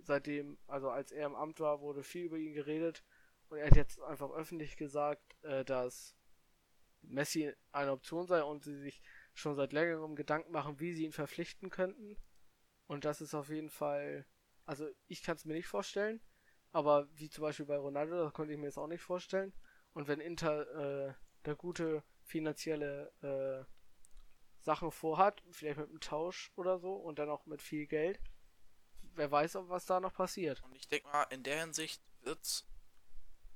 seitdem, 0.00 0.58
also 0.66 0.90
als 0.90 1.12
er 1.12 1.26
im 1.26 1.34
Amt 1.34 1.60
war, 1.60 1.80
wurde 1.80 2.02
viel 2.02 2.24
über 2.24 2.36
ihn 2.36 2.52
geredet 2.52 3.04
und 3.48 3.58
er 3.58 3.66
hat 3.66 3.76
jetzt 3.76 4.00
einfach 4.02 4.30
öffentlich 4.30 4.76
gesagt, 4.76 5.22
äh, 5.42 5.64
dass 5.64 6.14
Messi 7.02 7.52
eine 7.72 7.92
Option 7.92 8.26
sei 8.26 8.42
und 8.42 8.64
sie 8.64 8.76
sich 8.76 9.02
schon 9.34 9.54
seit 9.54 9.72
längerem 9.72 10.16
Gedanken 10.16 10.52
machen, 10.52 10.80
wie 10.80 10.92
sie 10.92 11.04
ihn 11.04 11.12
verpflichten 11.12 11.70
könnten. 11.70 12.16
Und 12.86 13.04
das 13.04 13.20
ist 13.20 13.34
auf 13.34 13.48
jeden 13.48 13.70
Fall, 13.70 14.26
also 14.64 14.88
ich 15.06 15.22
kann 15.22 15.36
es 15.36 15.44
mir 15.44 15.54
nicht 15.54 15.66
vorstellen, 15.66 16.20
aber 16.72 17.08
wie 17.16 17.30
zum 17.30 17.42
Beispiel 17.42 17.66
bei 17.66 17.76
Ronaldo, 17.76 18.24
das 18.24 18.32
konnte 18.32 18.52
ich 18.52 18.58
mir 18.58 18.66
jetzt 18.66 18.78
auch 18.78 18.86
nicht 18.86 19.02
vorstellen. 19.02 19.52
Und 19.92 20.08
wenn 20.08 20.20
Inter 20.20 21.08
äh, 21.08 21.14
da 21.42 21.54
gute 21.54 22.02
finanzielle 22.22 23.12
äh, 23.22 23.64
Sachen 24.62 24.90
vorhat, 24.90 25.42
vielleicht 25.50 25.78
mit 25.78 25.88
einem 25.88 26.00
Tausch 26.00 26.52
oder 26.56 26.78
so 26.78 26.94
und 26.94 27.18
dann 27.18 27.30
auch 27.30 27.46
mit 27.46 27.62
viel 27.62 27.86
Geld, 27.86 28.20
wer 29.14 29.30
weiß, 29.30 29.56
was 29.62 29.86
da 29.86 30.00
noch 30.00 30.12
passiert. 30.12 30.62
Und 30.62 30.74
ich 30.74 30.88
denke 30.88 31.08
mal, 31.08 31.24
in 31.24 31.42
der 31.42 31.60
Hinsicht 31.60 32.02
wird 32.20 32.42
es 32.42 32.66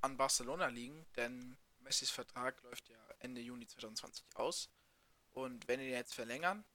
an 0.01 0.17
Barcelona 0.17 0.67
liegen, 0.67 1.05
denn 1.15 1.57
Messis 1.79 2.09
Vertrag 2.09 2.61
läuft 2.63 2.89
ja 2.89 2.97
Ende 3.19 3.41
Juni 3.41 3.67
2020 3.67 4.25
aus. 4.35 4.69
Und 5.31 5.67
wenn 5.67 5.79
die 5.79 5.87
jetzt 5.87 6.13
verlängern, 6.13 6.65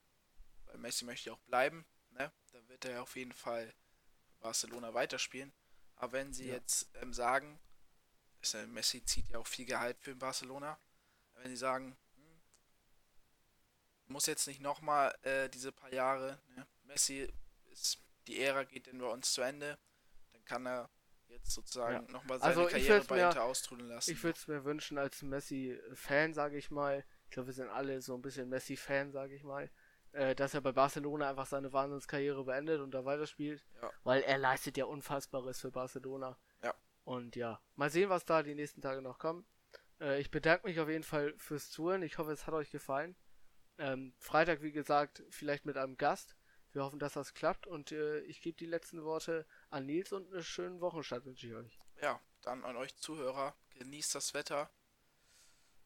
weil 0.66 0.78
Messi 0.78 1.04
möchte 1.04 1.30
ja 1.30 1.34
auch 1.34 1.40
bleiben, 1.40 1.86
ne, 2.10 2.32
dann 2.52 2.68
wird 2.68 2.84
er 2.84 3.02
auf 3.02 3.16
jeden 3.16 3.32
Fall 3.32 3.74
Barcelona 4.40 4.94
weiterspielen. 4.94 5.52
Aber 5.98 6.12
wenn 6.12 6.32
sie 6.32 6.48
ja. 6.48 6.54
jetzt 6.54 6.88
ähm, 7.02 7.12
sagen, 7.12 7.58
ist, 8.40 8.54
äh, 8.54 8.66
Messi 8.66 9.04
zieht 9.04 9.28
ja 9.28 9.38
auch 9.38 9.46
viel 9.46 9.66
Gehalt 9.66 9.98
für 10.00 10.14
Barcelona, 10.14 10.78
wenn 11.42 11.50
sie 11.50 11.56
sagen, 11.56 11.96
hm, 12.14 12.40
muss 14.06 14.26
jetzt 14.26 14.46
nicht 14.46 14.60
nochmal 14.60 15.14
äh, 15.22 15.48
diese 15.48 15.72
paar 15.72 15.92
Jahre, 15.92 16.40
ne, 16.56 16.66
Messi 16.84 17.28
ist, 17.70 17.98
die 18.26 18.40
Ära 18.40 18.64
geht 18.64 18.86
denn 18.86 18.98
bei 18.98 19.06
uns 19.06 19.32
zu 19.32 19.42
Ende, 19.42 19.78
dann 20.32 20.44
kann 20.44 20.66
er 20.66 20.88
jetzt 21.26 21.50
sozusagen 21.50 22.06
ja. 22.06 22.12
nochmal 22.12 22.38
seine 22.38 22.50
also 22.50 22.66
Karriere 22.66 23.04
bei 23.04 23.20
Inter 23.20 23.44
austrudeln 23.44 23.88
lassen. 23.88 24.10
Ich 24.10 24.22
würde 24.22 24.38
es 24.38 24.48
mir 24.48 24.64
wünschen 24.64 24.98
als 24.98 25.22
Messi-Fan, 25.22 26.32
sage 26.32 26.56
ich 26.56 26.70
mal, 26.70 27.04
ich 27.24 27.30
glaube, 27.30 27.48
wir 27.48 27.54
sind 27.54 27.68
alle 27.68 28.00
so 28.00 28.14
ein 28.14 28.22
bisschen 28.22 28.48
Messi-Fan, 28.48 29.12
sage 29.12 29.34
ich 29.34 29.42
mal, 29.42 29.70
äh, 30.18 30.34
dass 30.34 30.52
er 30.52 30.60
bei 30.60 30.72
Barcelona 30.72 31.30
einfach 31.30 31.46
seine 31.46 31.72
Wahnsinnskarriere 31.72 32.42
beendet 32.44 32.80
und 32.80 32.90
da 32.90 33.04
weiterspielt, 33.04 33.64
ja. 33.80 33.90
weil 34.02 34.22
er 34.22 34.36
leistet 34.36 34.76
ja 34.76 34.84
Unfassbares 34.84 35.60
für 35.60 35.70
Barcelona. 35.70 36.36
Ja. 36.60 36.74
Und 37.04 37.36
ja, 37.36 37.62
mal 37.76 37.88
sehen, 37.88 38.10
was 38.10 38.24
da 38.24 38.42
die 38.42 38.56
nächsten 38.56 38.82
Tage 38.82 39.00
noch 39.00 39.20
kommt. 39.20 39.46
Äh, 40.00 40.20
ich 40.20 40.32
bedanke 40.32 40.66
mich 40.66 40.80
auf 40.80 40.88
jeden 40.88 41.04
Fall 41.04 41.34
fürs 41.38 41.70
Zuhören. 41.70 42.02
Ich 42.02 42.18
hoffe, 42.18 42.32
es 42.32 42.48
hat 42.48 42.54
euch 42.54 42.72
gefallen. 42.72 43.14
Ähm, 43.78 44.12
Freitag, 44.18 44.60
wie 44.62 44.72
gesagt, 44.72 45.22
vielleicht 45.30 45.64
mit 45.64 45.76
einem 45.76 45.96
Gast. 45.96 46.34
Wir 46.72 46.82
hoffen, 46.82 46.98
dass 46.98 47.12
das 47.12 47.32
klappt 47.32 47.68
und 47.68 47.92
äh, 47.92 48.18
ich 48.22 48.42
gebe 48.42 48.56
die 48.56 48.66
letzten 48.66 49.04
Worte 49.04 49.46
an 49.70 49.86
Nils 49.86 50.12
und 50.12 50.32
einen 50.32 50.42
schönen 50.42 50.80
Wochenstart 50.80 51.24
wünsche 51.26 51.46
ich 51.46 51.54
euch. 51.54 51.78
Ja, 52.02 52.20
dann 52.42 52.64
an 52.64 52.76
euch 52.76 52.96
Zuhörer. 52.96 53.54
Genießt 53.70 54.16
das 54.16 54.34
Wetter. 54.34 54.68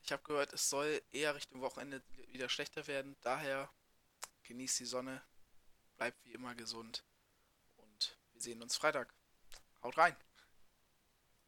Ich 0.03 0.11
habe 0.11 0.23
gehört, 0.23 0.55
es 0.55 0.71
soll 0.71 1.03
eher 1.11 1.35
Richtung 1.35 1.61
Wochenende 1.61 2.03
wieder 2.29 2.49
schlechter 2.49 2.87
werden. 2.87 3.17
Daher 3.21 3.71
genießt 4.53 4.81
die 4.81 4.85
Sonne, 4.85 5.23
bleibt 5.97 6.23
wie 6.27 6.33
immer 6.33 6.55
gesund 6.55 7.05
und 7.77 8.19
wir 8.33 8.43
sehen 8.43 8.63
uns 8.63 8.77
Freitag. 8.77 9.15
Haut 9.83 9.97
rein. 9.97 10.15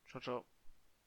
Ciao, 0.06 0.22
ciao. 0.22 0.53